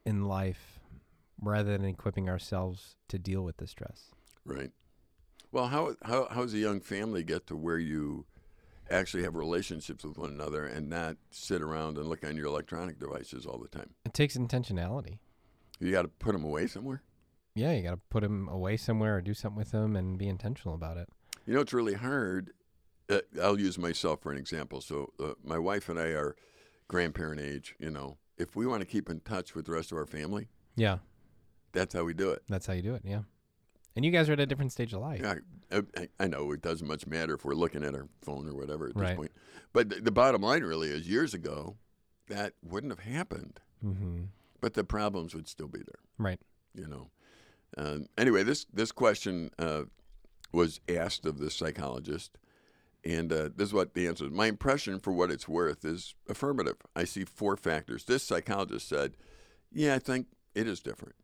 in 0.05 0.25
life 0.25 0.79
rather 1.41 1.77
than 1.77 1.85
equipping 1.85 2.29
ourselves 2.29 2.95
to 3.09 3.19
deal 3.19 3.43
with 3.43 3.57
the 3.57 3.67
stress. 3.67 4.11
Right. 4.45 4.71
Well, 5.51 5.67
how 5.67 5.95
how 6.03 6.27
how 6.31 6.41
does 6.41 6.53
a 6.53 6.59
young 6.59 6.81
family 6.81 7.23
get 7.23 7.47
to 7.47 7.55
where 7.55 7.77
you 7.77 8.25
actually 8.89 9.23
have 9.23 9.35
relationships 9.35 10.03
with 10.03 10.17
one 10.17 10.29
another 10.29 10.65
and 10.65 10.89
not 10.89 11.17
sit 11.31 11.61
around 11.61 11.97
and 11.97 12.07
look 12.07 12.25
on 12.25 12.35
your 12.35 12.45
electronic 12.47 12.99
devices 12.99 13.45
all 13.45 13.57
the 13.57 13.67
time? 13.67 13.91
It 14.05 14.13
takes 14.13 14.37
intentionality. 14.37 15.19
You 15.79 15.91
got 15.91 16.03
to 16.03 16.07
put 16.07 16.33
them 16.33 16.43
away 16.43 16.67
somewhere. 16.67 17.03
Yeah, 17.53 17.71
you 17.71 17.83
got 17.83 17.91
to 17.91 18.01
put 18.09 18.21
them 18.21 18.47
away 18.49 18.77
somewhere 18.77 19.17
or 19.17 19.21
do 19.21 19.33
something 19.33 19.57
with 19.57 19.71
them 19.71 19.95
and 19.95 20.17
be 20.17 20.27
intentional 20.27 20.75
about 20.75 20.97
it. 20.97 21.09
You 21.45 21.53
know, 21.53 21.61
it's 21.61 21.73
really 21.73 21.93
hard. 21.93 22.51
Uh, 23.09 23.19
I'll 23.41 23.59
use 23.59 23.77
myself 23.77 24.21
for 24.21 24.31
an 24.31 24.37
example. 24.37 24.81
So, 24.81 25.13
uh, 25.23 25.33
my 25.43 25.59
wife 25.59 25.89
and 25.89 25.99
I 25.99 26.07
are 26.07 26.35
grandparent 26.87 27.41
age. 27.41 27.75
You 27.79 27.91
know, 27.91 28.17
if 28.37 28.55
we 28.55 28.65
want 28.65 28.81
to 28.81 28.85
keep 28.85 29.09
in 29.09 29.19
touch 29.21 29.55
with 29.55 29.65
the 29.65 29.71
rest 29.71 29.91
of 29.91 29.97
our 29.97 30.05
family, 30.05 30.47
Yeah, 30.75 30.99
that's 31.71 31.93
how 31.93 32.03
we 32.03 32.13
do 32.13 32.31
it. 32.31 32.43
that's 32.49 32.65
how 32.65 32.73
you 32.73 32.81
do 32.81 32.95
it. 32.95 33.03
Yeah. 33.05 33.21
And 33.95 34.03
you 34.03 34.11
guys 34.11 34.27
are 34.27 34.33
at 34.33 34.39
a 34.41 34.45
different 34.45 34.73
stage 34.73 34.91
of 34.93 34.99
life. 34.99 35.21
Yeah, 35.21 35.35
I, 35.97 36.09
I, 36.19 36.27
know 36.27 36.51
it 36.51 36.61
doesn't 36.61 36.85
much 36.85 37.07
matter 37.07 37.33
if 37.35 37.45
we're 37.45 37.53
looking 37.53 37.81
at 37.81 37.95
our 37.95 38.09
phone 38.21 38.49
or 38.49 38.53
whatever 38.53 38.87
at 38.87 38.95
this 38.95 39.15
point. 39.15 39.31
But 39.71 39.89
the, 39.89 40.01
the 40.01 40.11
bottom 40.11 40.41
line 40.41 40.63
really 40.63 40.89
is 40.89 41.07
years 41.07 41.33
ago, 41.33 41.77
that 42.27 42.53
wouldn't 42.61 42.91
have 42.91 43.05
happened. 43.05 43.61
Mm-hmm. 43.85 44.23
But 44.59 44.73
the 44.73 44.83
problems 44.83 45.33
would 45.33 45.47
still 45.47 45.69
be 45.69 45.79
there. 45.79 46.01
Right. 46.17 46.39
you 46.73 46.87
know. 46.87 47.09
Um, 47.77 48.07
anyway, 48.17 48.43
this 48.43 48.65
this 48.73 48.91
question 48.91 49.51
uh, 49.59 49.83
was 50.51 50.79
asked 50.87 51.25
of 51.25 51.39
the 51.39 51.51
psychologist, 51.51 52.37
and 53.05 53.31
uh, 53.31 53.49
this 53.55 53.67
is 53.69 53.73
what 53.73 53.93
the 53.93 54.07
answer 54.07 54.25
is. 54.25 54.31
My 54.31 54.47
impression, 54.47 54.99
for 54.99 55.13
what 55.13 55.31
it's 55.31 55.47
worth, 55.47 55.85
is 55.85 56.15
affirmative. 56.27 56.77
I 56.95 57.03
see 57.03 57.23
four 57.23 57.55
factors. 57.55 58.05
This 58.05 58.23
psychologist 58.23 58.87
said, 58.89 59.15
"Yeah, 59.71 59.95
I 59.95 59.99
think 59.99 60.27
it 60.55 60.67
is 60.67 60.79
different, 60.79 61.15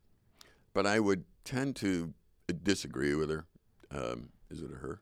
but 0.74 0.86
I 0.86 1.00
would 1.00 1.26
tend 1.44 1.76
to 1.78 2.14
disagree 2.64 3.16
with 3.16 3.30
her. 3.30 3.46
Um, 3.90 4.30
is 4.50 4.62
it 4.62 4.72
a 4.72 4.76
her? 4.76 5.02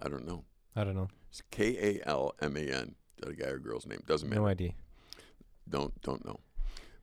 I 0.00 0.08
don't 0.08 0.26
know. 0.26 0.44
I 0.74 0.84
don't 0.84 0.94
know. 0.96 1.08
It's 1.28 1.42
K 1.50 1.98
A 2.00 2.08
L 2.08 2.34
M 2.40 2.56
A 2.56 2.60
N. 2.60 2.94
Is 3.18 3.24
that 3.24 3.28
a 3.30 3.34
guy 3.34 3.48
or 3.48 3.58
girl's 3.58 3.86
name? 3.86 4.02
Doesn't 4.06 4.28
matter 4.28 4.40
No 4.40 4.46
idea. 4.46 4.72
don't 5.68 6.00
don't 6.02 6.24
know. 6.24 6.40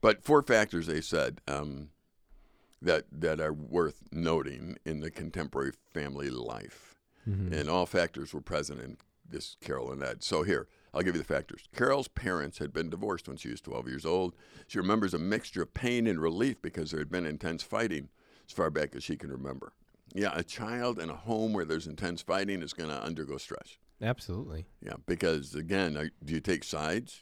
But 0.02 0.24
four 0.24 0.42
factors 0.42 0.88
they 0.88 1.02
said 1.02 1.42
um, 1.48 1.90
that 2.82 3.06
that 3.12 3.40
are 3.40 3.54
worth 3.54 4.04
noting 4.12 4.78
in 4.86 5.02
the 5.02 5.12
contemporary 5.12 5.74
family 5.94 6.30
life, 6.30 6.89
Mhm. 7.30 7.54
and 7.54 7.70
all 7.70 7.86
factors 7.86 8.34
were 8.34 8.42
present 8.42 8.82
in 8.82 8.98
this 9.28 9.58
Carol 9.62 9.92
and 9.92 10.02
Ed. 10.04 10.24
So 10.24 10.44
here, 10.44 10.68
I'll 10.94 11.02
give 11.04 11.16
you 11.16 11.22
the 11.22 11.28
factors. 11.28 11.68
Carol's 11.76 12.08
parents 12.08 12.58
had 12.58 12.74
been 12.74 12.90
divorced 12.90 13.28
when 13.28 13.38
she 13.38 13.50
was 13.50 13.62
12 13.62 13.88
years 13.88 14.06
old. 14.06 14.36
She 14.68 14.80
remembers 14.80 15.14
a 15.14 15.20
mixture 15.20 15.62
of 15.62 15.74
pain 15.74 16.08
and 16.08 16.20
relief 16.20 16.62
because 16.62 16.90
there 16.92 17.00
had 17.00 17.12
been 17.12 17.26
intense 17.28 17.62
fighting 17.62 18.10
as 18.48 18.54
far 18.54 18.72
back 18.72 18.96
as 18.96 19.04
she 19.04 19.16
can 19.16 19.32
remember. 19.32 19.74
Yeah, 20.16 20.32
a 20.34 20.44
child 20.44 20.98
in 20.98 21.12
a 21.12 21.16
home 21.16 21.54
where 21.54 21.66
there's 21.66 21.86
intense 21.86 22.24
fighting 22.24 22.64
is 22.64 22.74
going 22.74 22.90
to 22.90 23.00
undergo 23.04 23.38
stress. 23.38 23.78
Absolutely. 24.02 24.66
Yeah, 24.82 24.96
because 25.06 25.54
again, 25.54 25.96
are- 25.96 26.10
do 26.24 26.34
you 26.34 26.40
take 26.42 26.64
sides? 26.64 27.22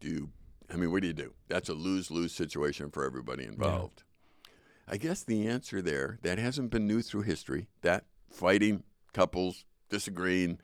Do 0.00 0.08
you? 0.08 0.30
I 0.70 0.76
mean, 0.76 0.90
what 0.90 1.02
do 1.02 1.08
you 1.08 1.12
do? 1.12 1.34
That's 1.48 1.68
a 1.68 1.74
lose-lose 1.74 2.32
situation 2.32 2.90
for 2.90 3.04
everybody 3.04 3.44
involved. 3.44 4.04
I 4.88 4.96
guess 4.96 5.22
the 5.22 5.46
answer 5.46 5.82
there 5.82 6.18
that 6.22 6.38
hasn't 6.38 6.70
been 6.70 6.86
new 6.86 7.02
through 7.02 7.22
history. 7.22 7.68
That 7.82 8.06
fighting, 8.30 8.84
couples 9.12 9.64
disagreeing, 9.88 10.58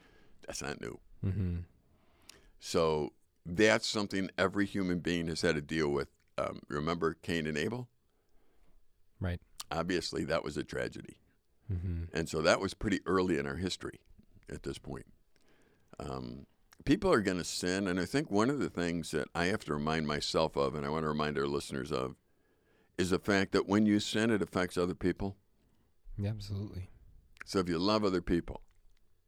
that's 0.46 0.62
not 0.62 0.80
new. 0.80 0.98
Mm-hmm. 1.24 1.56
So 2.61 3.12
that's 3.44 3.87
something 3.87 4.30
every 4.37 4.66
human 4.66 5.00
being 5.00 5.28
has 5.28 5.42
had 5.42 5.54
to 5.54 5.61
deal 5.61 5.88
with. 5.88 6.08
Um, 6.37 6.61
remember 6.68 7.14
Cain 7.14 7.46
and 7.46 7.58
Abel? 7.58 7.88
Right. 9.20 9.40
Obviously, 9.70 10.24
that 10.24 10.44
was 10.44 10.56
a 10.56 10.64
tragedy. 10.64 11.18
Mm-hmm. 11.72 12.04
And 12.14 12.28
so 12.28 12.40
that 12.42 12.61
was 12.61 12.74
pretty 12.74 13.00
early 13.06 13.38
in 13.38 13.46
our 13.46 13.56
history 13.56 14.00
at 14.50 14.62
this 14.62 14.78
point. 14.78 15.06
Um, 15.98 16.46
people 16.84 17.12
are 17.12 17.20
going 17.20 17.38
to 17.38 17.44
sin. 17.44 17.87
And 17.87 18.00
I 18.00 18.04
think 18.04 18.30
one 18.30 18.50
of 18.50 18.58
the 18.58 18.70
things 18.70 19.11
that 19.11 19.28
I 19.34 19.46
have 19.46 19.64
to 19.66 19.74
remind 19.74 20.06
myself 20.06 20.56
of, 20.56 20.74
and 20.74 20.87
I 20.87 20.88
want 20.88 21.02
to 21.02 21.08
remind 21.08 21.38
our 21.38 21.46
listeners 21.46 21.92
of, 21.92 22.14
is 22.96 23.11
the 23.11 23.18
fact 23.18 23.52
that 23.52 23.68
when 23.68 23.87
you 23.87 24.00
sin, 24.00 24.30
it 24.30 24.42
affects 24.42 24.78
other 24.78 24.94
people. 24.94 25.37
Yeah, 26.16 26.30
absolutely. 26.30 26.88
So 27.48 27.61
if 27.61 27.68
you 27.70 27.78
love 27.78 28.04
other 28.04 28.20
people, 28.20 28.61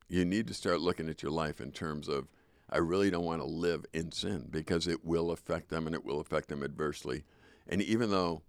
you 0.06 0.26
need 0.26 0.46
to 0.48 0.52
start 0.52 0.82
looking 0.82 1.08
at 1.08 1.22
your 1.22 1.32
life 1.32 1.58
in 1.58 1.72
terms 1.72 2.06
of, 2.06 2.28
I 2.68 2.76
really 2.76 3.10
don't 3.10 3.24
want 3.24 3.40
to 3.40 3.46
live 3.46 3.86
in 3.94 4.12
sin 4.12 4.46
because 4.50 4.86
it 4.86 5.06
will 5.06 5.30
affect 5.30 5.70
them 5.70 5.86
and 5.86 5.94
it 5.94 6.04
will 6.04 6.20
affect 6.20 6.48
them 6.48 6.62
adversely. 6.62 7.24
And 7.66 7.80
even 7.80 8.10
though 8.10 8.42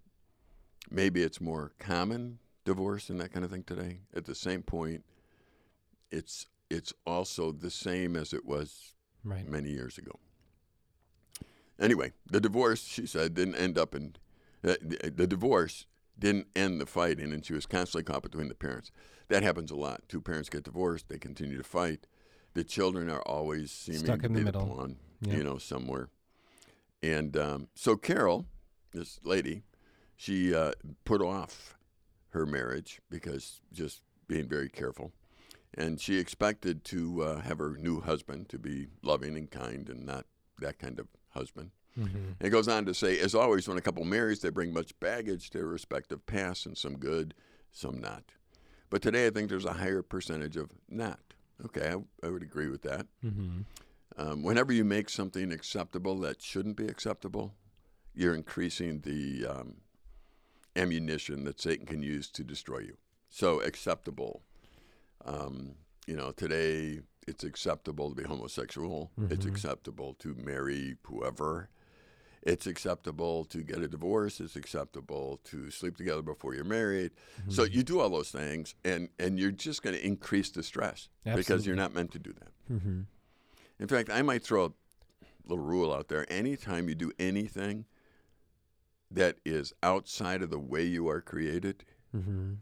maybe 0.90 1.22
it's 1.22 1.40
more 1.40 1.72
common 1.78 2.38
divorce 2.66 3.08
and 3.08 3.18
that 3.22 3.32
kind 3.32 3.46
of 3.46 3.50
thing 3.50 3.62
today, 3.62 4.00
at 4.14 4.26
the 4.26 4.34
same 4.34 4.62
point, 4.62 5.06
it's 6.10 6.48
it's 6.68 6.92
also 7.06 7.50
the 7.50 7.70
same 7.70 8.14
as 8.14 8.34
it 8.34 8.44
was 8.44 8.92
Right. 9.24 9.48
many 9.48 9.70
years 9.70 9.96
ago. 9.96 10.20
Anyway, 11.80 12.12
the 12.30 12.40
divorce, 12.40 12.84
she 12.84 13.06
said, 13.06 13.32
didn't 13.32 13.54
end 13.54 13.78
up 13.78 13.94
in 13.94 14.16
uh, 14.62 14.74
the, 14.82 15.10
the 15.16 15.26
divorce 15.26 15.86
didn't 16.18 16.46
end 16.54 16.80
the 16.80 16.86
fighting, 16.86 17.32
and 17.32 17.44
she 17.44 17.52
was 17.54 17.66
constantly 17.66 18.04
caught 18.04 18.22
between 18.22 18.48
the 18.48 18.54
parents. 18.54 18.90
That 19.28 19.42
happens 19.42 19.70
a 19.70 19.76
lot. 19.76 20.02
Two 20.08 20.20
parents 20.20 20.48
get 20.48 20.64
divorced, 20.64 21.08
they 21.08 21.18
continue 21.18 21.56
to 21.56 21.64
fight. 21.64 22.06
The 22.54 22.64
children 22.64 23.08
are 23.08 23.22
always 23.22 23.70
seeming 23.70 24.04
Stuck 24.04 24.20
to 24.20 24.26
in 24.26 24.32
be 24.34 24.40
the 24.40 24.52
the 24.52 24.58
middle. 24.58 24.76
pawn, 24.76 24.96
Yeah. 25.22 25.36
you 25.36 25.44
know, 25.44 25.58
somewhere. 25.58 26.08
And 27.02 27.36
um, 27.36 27.68
so 27.74 27.96
Carol, 27.96 28.46
this 28.92 29.18
lady, 29.24 29.62
she 30.16 30.54
uh, 30.54 30.72
put 31.04 31.22
off 31.22 31.76
her 32.30 32.46
marriage 32.46 33.00
because 33.10 33.60
just 33.72 34.02
being 34.28 34.46
very 34.48 34.68
careful. 34.68 35.12
And 35.74 35.98
she 36.00 36.18
expected 36.18 36.84
to 36.84 37.22
uh, 37.22 37.40
have 37.40 37.58
her 37.58 37.76
new 37.78 38.00
husband 38.02 38.50
to 38.50 38.58
be 38.58 38.88
loving 39.02 39.36
and 39.36 39.50
kind 39.50 39.88
and 39.88 40.04
not 40.04 40.26
that 40.58 40.78
kind 40.78 41.00
of 41.00 41.08
husband. 41.30 41.70
Mm-hmm. 41.98 42.44
It 42.44 42.50
goes 42.50 42.68
on 42.68 42.84
to 42.86 42.94
say, 42.94 43.18
as 43.18 43.34
always, 43.34 43.68
when 43.68 43.76
a 43.76 43.82
couple 43.82 44.04
marries, 44.04 44.40
they 44.40 44.48
bring 44.50 44.72
much 44.72 44.98
baggage 45.00 45.50
to 45.50 45.58
their 45.58 45.66
respective 45.66 46.24
pasts, 46.26 46.64
and 46.66 46.76
some 46.76 46.96
good, 46.96 47.34
some 47.70 48.00
not. 48.00 48.24
But 48.90 49.02
today, 49.02 49.26
I 49.26 49.30
think 49.30 49.48
there's 49.48 49.64
a 49.64 49.74
higher 49.74 50.02
percentage 50.02 50.56
of 50.56 50.70
not. 50.88 51.20
Okay, 51.64 51.92
I, 51.92 52.26
I 52.26 52.30
would 52.30 52.42
agree 52.42 52.68
with 52.68 52.82
that. 52.82 53.06
Mm-hmm. 53.24 53.60
Um, 54.16 54.42
whenever 54.42 54.72
you 54.72 54.84
make 54.84 55.08
something 55.08 55.52
acceptable 55.52 56.18
that 56.20 56.42
shouldn't 56.42 56.76
be 56.76 56.86
acceptable, 56.86 57.54
you're 58.14 58.34
increasing 58.34 59.00
the 59.00 59.46
um, 59.46 59.76
ammunition 60.76 61.44
that 61.44 61.60
Satan 61.60 61.86
can 61.86 62.02
use 62.02 62.28
to 62.30 62.44
destroy 62.44 62.78
you. 62.80 62.96
So, 63.30 63.60
acceptable. 63.60 64.42
Um, 65.24 65.76
you 66.06 66.16
know, 66.16 66.32
today 66.32 67.00
it's 67.26 67.44
acceptable 67.44 68.08
to 68.10 68.14
be 68.16 68.24
homosexual. 68.24 69.10
It's 69.30 69.46
Mhm. 69.46 69.50
acceptable 69.50 70.14
to 70.14 70.34
marry 70.34 70.96
whoever. 71.06 71.68
It's 72.42 72.66
acceptable 72.66 73.44
to 73.46 73.62
get 73.62 73.78
a 73.78 73.86
divorce. 73.88 74.40
It's 74.40 74.56
acceptable 74.56 75.38
to 75.44 75.70
sleep 75.70 75.96
together 75.96 76.22
before 76.22 76.54
you're 76.54 76.64
married. 76.64 77.12
So 77.48 77.62
you 77.62 77.82
do 77.84 78.00
all 78.00 78.10
those 78.10 78.30
things, 78.30 78.74
and, 78.84 79.08
and 79.18 79.38
you're 79.38 79.52
just 79.52 79.82
going 79.82 79.94
to 79.94 80.04
increase 80.04 80.50
the 80.50 80.62
stress 80.64 81.08
because 81.36 81.66
you're 81.66 81.76
not 81.76 81.94
meant 81.94 82.10
to 82.12 82.18
do 82.18 82.32
that. 82.32 82.72
Mm-hmm. 82.74 83.00
In 83.78 83.88
fact, 83.88 84.10
I 84.10 84.22
might 84.22 84.42
throw 84.42 84.64
a 84.66 84.72
little 85.46 85.64
rule 85.64 85.92
out 85.94 86.08
there. 86.08 86.26
Anytime 86.32 86.88
you 86.88 86.94
do 86.96 87.12
anything 87.18 87.84
that 89.10 89.36
is 89.44 89.72
outside 89.82 90.42
of 90.42 90.50
the 90.50 90.58
way 90.58 90.82
you 90.84 91.08
are 91.08 91.20
created, 91.20 91.84
Mm-hmm. 92.14 92.54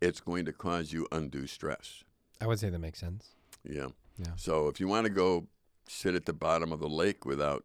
it's 0.00 0.20
going 0.20 0.44
to 0.44 0.52
cause 0.52 0.92
you 0.92 1.08
undue 1.10 1.48
stress. 1.48 2.04
I 2.40 2.46
would 2.46 2.60
say 2.60 2.68
that 2.70 2.78
makes 2.78 3.00
sense. 3.00 3.30
Yeah. 3.64 3.88
Yeah. 4.16 4.28
So 4.36 4.68
if 4.68 4.78
you 4.78 4.86
want 4.86 5.06
to 5.06 5.10
go 5.12 5.48
sit 5.88 6.14
at 6.14 6.24
the 6.26 6.32
bottom 6.32 6.70
of 6.70 6.78
the 6.78 6.88
lake 6.88 7.24
without 7.24 7.64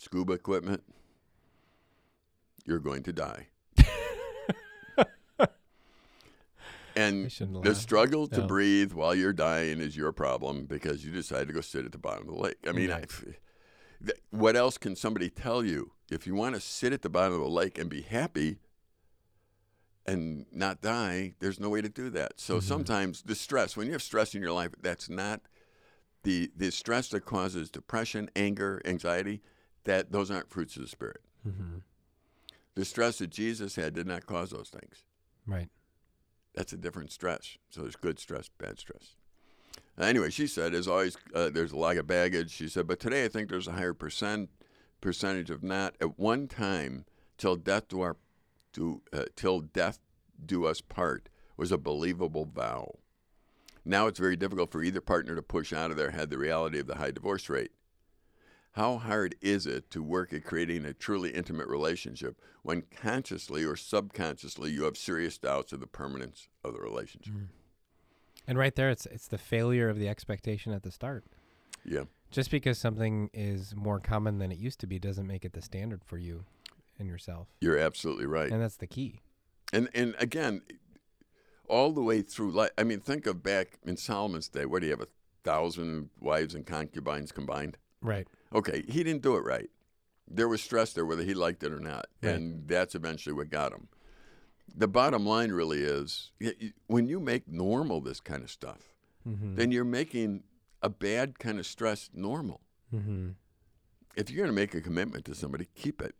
scuba 0.00 0.32
equipment, 0.32 0.82
you're 2.66 2.78
going 2.78 3.02
to 3.04 3.12
die. 3.12 3.48
And 6.96 7.30
the 7.62 7.74
struggle 7.74 8.26
to 8.28 8.40
No. 8.40 8.46
breathe 8.46 8.92
while 8.92 9.14
you're 9.14 9.32
dying 9.32 9.80
is 9.80 9.96
your 9.96 10.12
problem 10.12 10.64
because 10.66 11.04
you 11.04 11.12
decided 11.12 11.46
to 11.48 11.54
go 11.54 11.60
sit 11.60 11.84
at 11.86 11.92
the 11.92 11.98
bottom 11.98 12.28
of 12.28 12.34
the 12.34 12.40
lake. 12.40 12.56
I 12.66 12.72
mean, 12.72 12.90
I, 12.90 13.04
what 14.30 14.56
else 14.56 14.76
can 14.76 14.96
somebody 14.96 15.30
tell 15.30 15.64
you? 15.64 15.92
If 16.10 16.26
you 16.26 16.34
want 16.34 16.56
to 16.56 16.60
sit 16.60 16.92
at 16.92 17.02
the 17.02 17.08
bottom 17.08 17.34
of 17.34 17.40
the 17.40 17.48
lake 17.48 17.78
and 17.78 17.88
be 17.88 18.02
happy 18.02 18.58
and 20.04 20.46
not 20.50 20.82
die, 20.82 21.34
there's 21.38 21.60
no 21.60 21.68
way 21.68 21.80
to 21.80 21.88
do 21.88 22.10
that. 22.10 22.40
So 22.40 22.58
Mhm. 22.58 22.62
sometimes 22.62 23.22
the 23.22 23.36
stress, 23.36 23.76
when 23.76 23.86
you 23.86 23.92
have 23.92 24.02
stress 24.02 24.34
in 24.34 24.42
your 24.42 24.52
life, 24.52 24.72
that's 24.80 25.08
not 25.08 25.42
the 26.24 26.50
the 26.56 26.70
stress 26.72 27.08
that 27.10 27.24
causes 27.24 27.70
depression, 27.70 28.28
anger, 28.34 28.82
anxiety. 28.84 29.42
That 29.84 30.12
those 30.12 30.30
aren't 30.30 30.50
fruits 30.50 30.76
of 30.76 30.82
the 30.82 30.88
spirit. 30.88 31.22
Mm-hmm. 31.46 31.78
The 32.74 32.84
stress 32.84 33.18
that 33.18 33.30
Jesus 33.30 33.76
had 33.76 33.94
did 33.94 34.06
not 34.06 34.26
cause 34.26 34.50
those 34.50 34.68
things. 34.68 35.04
Right. 35.46 35.68
That's 36.54 36.72
a 36.72 36.76
different 36.76 37.12
stress. 37.12 37.56
So 37.70 37.82
there's 37.82 37.96
good 37.96 38.18
stress, 38.18 38.48
bad 38.58 38.78
stress. 38.78 39.16
Uh, 39.98 40.04
anyway, 40.04 40.30
she 40.30 40.46
said, 40.46 40.74
as 40.74 40.88
always, 40.88 41.16
uh, 41.34 41.50
there's 41.50 41.72
a 41.72 41.76
lot 41.76 41.96
of 41.96 42.06
baggage. 42.06 42.50
She 42.50 42.68
said, 42.68 42.86
but 42.86 43.00
today 43.00 43.24
I 43.24 43.28
think 43.28 43.48
there's 43.48 43.68
a 43.68 43.72
higher 43.72 43.94
percent 43.94 44.50
percentage 45.00 45.50
of 45.50 45.62
not. 45.62 45.94
At 46.00 46.18
one 46.18 46.46
time, 46.46 47.04
till 47.38 47.56
death 47.56 47.88
do 47.88 48.00
our, 48.00 48.16
do, 48.72 49.02
uh, 49.12 49.24
till 49.36 49.60
death 49.60 49.98
do 50.44 50.66
us 50.66 50.80
part 50.80 51.28
was 51.56 51.72
a 51.72 51.78
believable 51.78 52.44
vow. 52.44 52.98
Now 53.84 54.06
it's 54.06 54.18
very 54.18 54.36
difficult 54.36 54.70
for 54.70 54.82
either 54.82 55.00
partner 55.00 55.34
to 55.34 55.42
push 55.42 55.72
out 55.72 55.90
of 55.90 55.96
their 55.96 56.10
head 56.10 56.30
the 56.30 56.38
reality 56.38 56.78
of 56.78 56.86
the 56.86 56.96
high 56.96 57.10
divorce 57.10 57.48
rate. 57.48 57.72
How 58.72 58.98
hard 58.98 59.34
is 59.40 59.66
it 59.66 59.90
to 59.90 60.02
work 60.02 60.32
at 60.32 60.44
creating 60.44 60.84
a 60.84 60.92
truly 60.92 61.30
intimate 61.30 61.66
relationship 61.66 62.40
when 62.62 62.82
consciously 62.82 63.64
or 63.64 63.74
subconsciously 63.74 64.70
you 64.70 64.84
have 64.84 64.96
serious 64.96 65.38
doubts 65.38 65.72
of 65.72 65.80
the 65.80 65.86
permanence 65.88 66.48
of 66.64 66.74
the 66.74 66.80
relationship? 66.80 67.34
Mm. 67.34 67.46
And 68.46 68.58
right 68.58 68.74
there, 68.74 68.90
it's 68.90 69.06
it's 69.06 69.28
the 69.28 69.38
failure 69.38 69.88
of 69.88 69.98
the 69.98 70.08
expectation 70.08 70.72
at 70.72 70.82
the 70.82 70.90
start. 70.90 71.24
Yeah. 71.84 72.04
Just 72.30 72.50
because 72.50 72.78
something 72.78 73.28
is 73.32 73.74
more 73.74 73.98
common 73.98 74.38
than 74.38 74.52
it 74.52 74.58
used 74.58 74.78
to 74.80 74.86
be 74.86 74.98
doesn't 74.98 75.26
make 75.26 75.44
it 75.44 75.52
the 75.52 75.62
standard 75.62 76.04
for 76.04 76.18
you 76.18 76.44
and 76.98 77.08
yourself. 77.08 77.48
You're 77.60 77.78
absolutely 77.78 78.26
right. 78.26 78.50
And 78.50 78.62
that's 78.62 78.76
the 78.76 78.86
key. 78.86 79.20
And 79.72 79.88
and 79.94 80.14
again, 80.18 80.62
all 81.68 81.92
the 81.92 82.02
way 82.02 82.22
through 82.22 82.52
life. 82.52 82.70
I 82.78 82.84
mean, 82.84 83.00
think 83.00 83.26
of 83.26 83.42
back 83.42 83.78
in 83.84 83.96
Solomon's 83.96 84.48
day. 84.48 84.64
What 84.64 84.80
do 84.80 84.86
you 84.86 84.92
have? 84.92 85.00
A 85.00 85.08
thousand 85.42 86.10
wives 86.20 86.54
and 86.54 86.66
concubines 86.66 87.32
combined. 87.32 87.76
Right. 88.02 88.28
Okay, 88.54 88.82
he 88.88 89.02
didn't 89.04 89.22
do 89.22 89.36
it 89.36 89.44
right. 89.44 89.70
There 90.28 90.48
was 90.48 90.62
stress 90.62 90.92
there, 90.92 91.04
whether 91.06 91.22
he 91.24 91.34
liked 91.34 91.62
it 91.62 91.72
or 91.72 91.80
not, 91.80 92.06
Right. 92.22 92.34
and 92.34 92.66
that's 92.68 92.94
eventually 92.94 93.32
what 93.32 93.50
got 93.50 93.72
him. 93.72 93.88
The 94.74 94.86
bottom 94.88 95.26
line 95.26 95.50
really 95.52 95.80
is, 95.82 96.30
when 96.86 97.08
you 97.08 97.18
make 97.20 97.48
normal 97.48 98.00
this 98.00 98.20
kind 98.20 98.42
of 98.42 98.50
stuff, 98.50 98.94
Mm-hmm. 99.28 99.56
then 99.56 99.70
you're 99.70 99.84
making 99.84 100.44
a 100.82 100.88
bad 100.88 101.38
kind 101.38 101.58
of 101.58 101.66
stress 101.66 102.08
normal. 102.14 102.62
mm-hmm. 102.94 103.30
if 104.16 104.30
you're 104.30 104.38
going 104.38 104.48
to 104.48 104.52
make 104.60 104.74
a 104.74 104.80
commitment 104.80 105.24
to 105.26 105.34
somebody, 105.34 105.68
keep 105.74 106.00
it. 106.00 106.14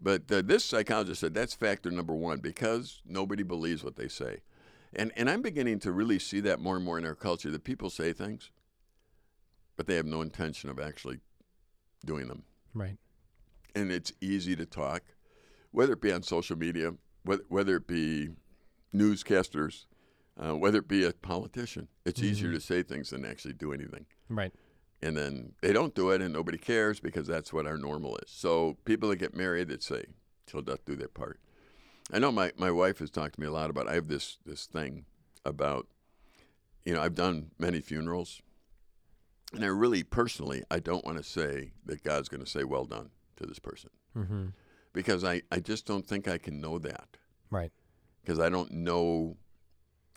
But 0.00 0.30
uh, 0.30 0.42
this 0.42 0.62
psychologist 0.64 1.20
said 1.22 1.32
that's 1.32 1.54
factor 1.54 1.90
number 1.90 2.14
one 2.14 2.40
because 2.40 3.00
nobody 3.06 3.42
believes 3.42 3.82
what 3.82 3.96
they 3.96 4.08
say. 4.08 4.40
And, 4.94 5.10
and 5.16 5.30
I'm 5.30 5.40
beginning 5.42 5.78
to 5.80 5.92
really 5.92 6.18
see 6.18 6.40
that 6.40 6.60
more 6.60 6.76
and 6.76 6.84
more 6.84 6.98
in 6.98 7.06
our 7.06 7.14
culture 7.14 7.50
that 7.50 7.64
people 7.64 7.88
say 7.88 8.12
things, 8.12 8.50
but 9.76 9.86
they 9.86 9.94
have 9.96 10.04
no 10.06 10.20
intention 10.20 10.68
of 10.68 10.78
actually 10.78 11.20
doing 12.02 12.28
them. 12.28 12.42
Right. 12.74 12.96
And 13.74 13.90
it's 13.90 14.12
easy 14.20 14.54
to 14.56 14.66
talk, 14.66 15.02
whether 15.70 15.94
it 15.94 16.00
be 16.00 16.12
on 16.12 16.22
social 16.22 16.56
media, 16.56 16.94
whether, 17.24 17.44
whether 17.48 17.76
it 17.76 17.86
be 17.86 18.30
newscasters, 18.94 19.86
uh, 20.38 20.56
whether 20.56 20.78
it 20.78 20.88
be 20.88 21.04
a 21.04 21.12
politician. 21.12 21.88
It's 22.04 22.22
easier 22.22 22.50
Mhm. 22.50 22.54
to 22.54 22.60
say 22.60 22.82
things 22.82 23.10
than 23.10 23.24
actually 23.24 23.54
do 23.54 23.72
anything 23.72 24.06
Right. 24.28 24.52
and 25.00 25.16
then 25.16 25.54
they 25.60 25.72
don't 25.72 25.94
do 25.94 26.10
it 26.10 26.20
and 26.22 26.32
nobody 26.32 26.58
cares 26.58 27.00
because 27.00 27.26
that's 27.26 27.52
what 27.52 27.66
our 27.66 27.76
normal 27.76 28.16
is 28.18 28.30
so 28.30 28.74
people 28.84 29.08
that 29.08 29.16
get 29.16 29.34
married 29.34 29.68
that 29.68 29.82
say 29.82 30.04
till 30.46 30.62
death 30.62 30.84
do 30.84 30.94
their 30.94 31.08
part 31.08 31.40
i 32.12 32.18
know 32.18 32.30
my, 32.32 32.52
my 32.56 32.70
wife 32.70 32.98
has 33.00 33.10
talked 33.10 33.34
to 33.34 33.40
me 33.40 33.46
a 33.46 33.50
lot 33.50 33.68
about 33.68 33.88
i 33.88 33.94
have 33.94 34.06
this 34.08 34.38
this 34.46 34.66
thing 34.66 35.04
about 35.44 35.88
you 36.84 36.94
know 36.94 37.00
i've 37.02 37.14
done 37.16 37.50
many 37.58 37.80
funerals 37.80 38.40
and 39.54 39.64
i 39.64 39.68
really 39.68 40.02
personally 40.02 40.62
i 40.70 40.78
don't 40.78 41.04
want 41.04 41.18
to 41.18 41.24
say 41.24 41.72
that 41.86 42.02
god's 42.02 42.28
going 42.28 42.42
to 42.42 42.50
say 42.50 42.64
well 42.64 42.84
done 42.84 43.10
to 43.36 43.46
this 43.46 43.58
person 43.58 43.90
Mm-hmm. 44.16 44.46
because 44.92 45.24
i, 45.24 45.42
I 45.50 45.60
just 45.60 45.86
don't 45.86 46.06
think 46.06 46.28
i 46.28 46.38
can 46.38 46.60
know 46.60 46.78
that 46.78 47.16
Right. 47.50 47.72
because 48.22 48.38
i 48.40 48.48
don't 48.48 48.70
know 48.72 49.36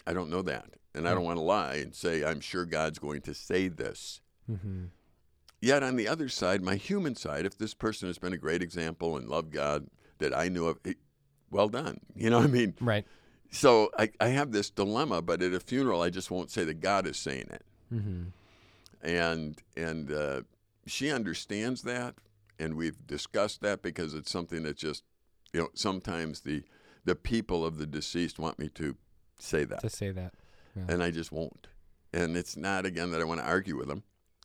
i 0.07 0.13
don't 0.13 0.29
know 0.29 0.41
that 0.43 0.65
and 0.93 1.07
i 1.07 1.13
don't 1.13 1.23
want 1.23 1.37
to 1.37 1.43
lie 1.43 1.75
and 1.75 1.93
say 1.95 2.23
i'm 2.23 2.39
sure 2.41 2.65
god's 2.65 2.99
going 2.99 3.21
to 3.21 3.33
say 3.33 3.67
this 3.67 4.21
Mm-hmm. 4.51 4.85
Yet 5.61 5.81
on 5.81 5.95
the 5.95 6.07
other 6.07 6.29
side, 6.29 6.61
my 6.61 6.75
human 6.75 7.15
side, 7.15 7.47
if 7.47 7.57
this 7.57 7.73
person 7.73 8.07
has 8.07 8.19
been 8.19 8.33
a 8.33 8.37
great 8.37 8.61
example 8.61 9.17
and 9.17 9.27
loved 9.27 9.51
God 9.51 9.87
that 10.19 10.37
I 10.37 10.47
knew 10.49 10.67
of, 10.67 10.77
eh, 10.85 10.93
well 11.49 11.67
done. 11.69 12.01
You 12.15 12.29
know 12.29 12.37
what 12.37 12.45
I 12.45 12.51
mean? 12.51 12.75
Right. 12.79 13.05
So 13.49 13.89
I, 13.97 14.11
I 14.19 14.27
have 14.27 14.51
this 14.51 14.69
dilemma, 14.69 15.23
but 15.23 15.41
at 15.41 15.53
a 15.55 15.59
funeral, 15.59 16.03
I 16.03 16.11
just 16.11 16.29
won't 16.29 16.51
say 16.51 16.63
that 16.65 16.81
God 16.81 17.07
is 17.07 17.17
saying 17.17 17.47
it. 17.51 17.63
Mm-hmm. 17.91 18.23
And 19.05 19.61
and 19.77 20.11
uh, 20.11 20.41
she 20.87 21.11
understands 21.11 21.83
that, 21.83 22.15
and 22.59 22.75
we've 22.75 23.05
discussed 23.05 23.61
that 23.61 23.81
because 23.83 24.13
it's 24.15 24.31
something 24.31 24.63
that 24.63 24.77
just, 24.77 25.03
you 25.53 25.59
know, 25.61 25.69
sometimes 25.75 26.41
the 26.41 26.63
the 27.05 27.15
people 27.15 27.63
of 27.63 27.77
the 27.77 27.85
deceased 27.85 28.39
want 28.39 28.57
me 28.57 28.67
to 28.69 28.95
say 29.39 29.63
that, 29.63 29.81
To 29.81 29.89
say 29.89 30.09
that. 30.11 30.33
and 30.75 31.03
I 31.03 31.11
just 31.11 31.31
won't. 31.31 31.67
And 32.11 32.35
it's 32.35 32.57
not 32.57 32.85
again 32.85 33.11
that 33.11 33.21
I 33.21 33.25
want 33.25 33.41
to 33.41 33.45
argue 33.45 33.77
with 33.77 33.87
them. 33.87 34.01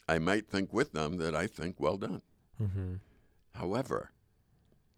I 0.06 0.18
might 0.18 0.46
think 0.48 0.72
with 0.74 0.92
them 0.92 1.16
that 1.18 1.34
I 1.34 1.46
think 1.46 1.80
well 1.80 1.96
done. 1.96 2.20
Mm-hmm. 2.60 2.94
However, 3.54 4.10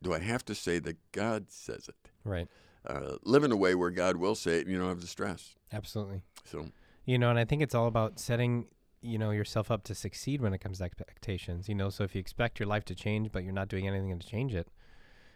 do 0.03 0.13
I 0.13 0.19
have 0.19 0.45
to 0.47 0.55
say 0.55 0.79
that 0.81 0.97
God 1.13 1.51
says 1.53 1.89
it? 1.89 2.11
Right. 2.25 2.49
Uh, 2.85 3.17
live 3.23 3.45
in 3.45 3.53
a 3.53 3.57
way 3.57 3.75
where 3.77 3.91
God 3.91 4.17
will 4.17 4.35
say 4.35 4.59
it 4.59 4.63
and 4.63 4.71
you 4.73 4.79
don't 4.79 4.89
have 4.89 5.01
the 5.01 5.07
stress. 5.07 5.55
Absolutely. 5.73 6.23
So, 6.45 6.67
You 7.05 7.19
know, 7.19 7.31
and 7.31 7.39
I 7.39 7.45
think 7.45 7.63
it's 7.63 7.75
all 7.75 7.87
about 7.87 8.19
setting, 8.19 8.67
you 9.03 9.19
know, 9.19 9.31
yourself 9.31 9.71
up 9.71 9.85
to 9.85 9.95
succeed 9.95 10.41
when 10.41 10.55
it 10.55 10.59
comes 10.59 10.79
to 10.79 10.85
expectations. 10.85 11.69
You 11.69 11.75
know, 11.75 11.91
so 11.91 12.05
if 12.05 12.15
you 12.15 12.21
expect 12.21 12.59
your 12.59 12.69
life 12.69 12.85
to 12.87 12.95
change, 12.95 13.33
but 13.33 13.45
you're 13.45 13.53
not 13.53 13.69
doing 13.69 13.87
anything 13.87 14.19
to 14.19 14.27
change 14.27 14.55
it, 14.55 14.69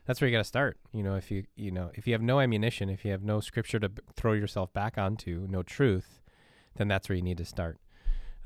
that's 0.06 0.20
where 0.20 0.28
you 0.28 0.36
got 0.36 0.40
to 0.40 0.44
start. 0.44 0.78
You 0.92 1.02
know, 1.02 1.16
if 1.16 1.30
you, 1.30 1.44
you 1.56 1.70
know, 1.70 1.90
if 1.94 2.06
you 2.06 2.12
have 2.14 2.22
no 2.22 2.40
ammunition, 2.40 2.88
if 2.88 3.04
you 3.04 3.10
have 3.10 3.24
no 3.24 3.40
scripture 3.40 3.80
to 3.80 3.88
b- 3.88 4.02
throw 4.14 4.32
yourself 4.32 4.72
back 4.72 4.96
onto, 4.96 5.46
no 5.50 5.62
truth, 5.62 6.20
then 6.76 6.88
that's 6.88 7.08
where 7.08 7.16
you 7.16 7.22
need 7.22 7.38
to 7.38 7.44
start. 7.44 7.78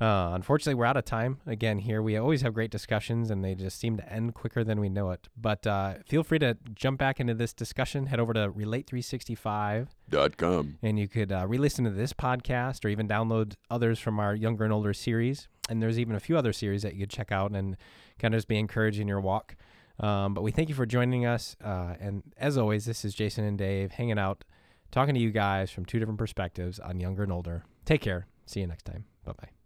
Uh, 0.01 0.31
unfortunately, 0.33 0.73
we're 0.73 0.85
out 0.85 0.97
of 0.97 1.05
time 1.05 1.37
again 1.45 1.77
here. 1.77 2.01
We 2.01 2.17
always 2.17 2.41
have 2.41 2.55
great 2.55 2.71
discussions 2.71 3.29
and 3.29 3.45
they 3.45 3.53
just 3.53 3.79
seem 3.79 3.97
to 3.97 4.11
end 4.11 4.33
quicker 4.33 4.63
than 4.63 4.79
we 4.79 4.89
know 4.89 5.11
it. 5.11 5.27
But 5.37 5.67
uh, 5.67 5.95
feel 6.07 6.23
free 6.23 6.39
to 6.39 6.57
jump 6.73 6.97
back 6.99 7.19
into 7.19 7.35
this 7.35 7.53
discussion. 7.53 8.07
Head 8.07 8.19
over 8.19 8.33
to 8.33 8.49
Relate 8.49 8.87
365 8.87 9.89
dot 10.09 10.37
com. 10.37 10.79
and 10.81 10.97
you 10.97 11.07
could 11.07 11.31
uh, 11.31 11.45
re-listen 11.47 11.85
to 11.85 11.91
this 11.91 12.13
podcast 12.13 12.83
or 12.83 12.87
even 12.89 13.07
download 13.07 13.53
others 13.69 13.99
from 13.99 14.19
our 14.19 14.33
younger 14.33 14.63
and 14.63 14.73
older 14.73 14.91
series 14.93 15.47
and 15.69 15.81
there's 15.81 15.99
even 15.99 16.15
a 16.15 16.19
few 16.19 16.35
other 16.35 16.51
series 16.51 16.81
that 16.81 16.95
you 16.95 17.01
could 17.01 17.09
check 17.11 17.31
out 17.31 17.51
and 17.51 17.77
kind 18.19 18.33
of 18.33 18.39
just 18.39 18.47
be 18.47 18.57
encouraged 18.57 18.99
in 18.99 19.07
your 19.07 19.21
walk 19.21 19.55
um, 19.99 20.33
but 20.33 20.41
we 20.41 20.51
thank 20.51 20.67
you 20.67 20.75
for 20.75 20.85
joining 20.85 21.25
us 21.25 21.55
uh, 21.63 21.93
and 22.01 22.23
as 22.37 22.57
always 22.57 22.83
this 22.85 23.05
is 23.05 23.13
jason 23.13 23.45
and 23.45 23.57
dave 23.57 23.91
hanging 23.91 24.19
out 24.19 24.43
talking 24.91 25.13
to 25.15 25.21
you 25.21 25.31
guys 25.31 25.71
from 25.71 25.85
two 25.85 25.97
different 25.99 26.19
perspectives 26.19 26.77
on 26.79 26.99
younger 26.99 27.23
and 27.23 27.31
older 27.31 27.63
take 27.85 28.01
care 28.01 28.27
see 28.45 28.59
you 28.59 28.67
next 28.67 28.83
time 28.83 29.05
bye-bye 29.23 29.60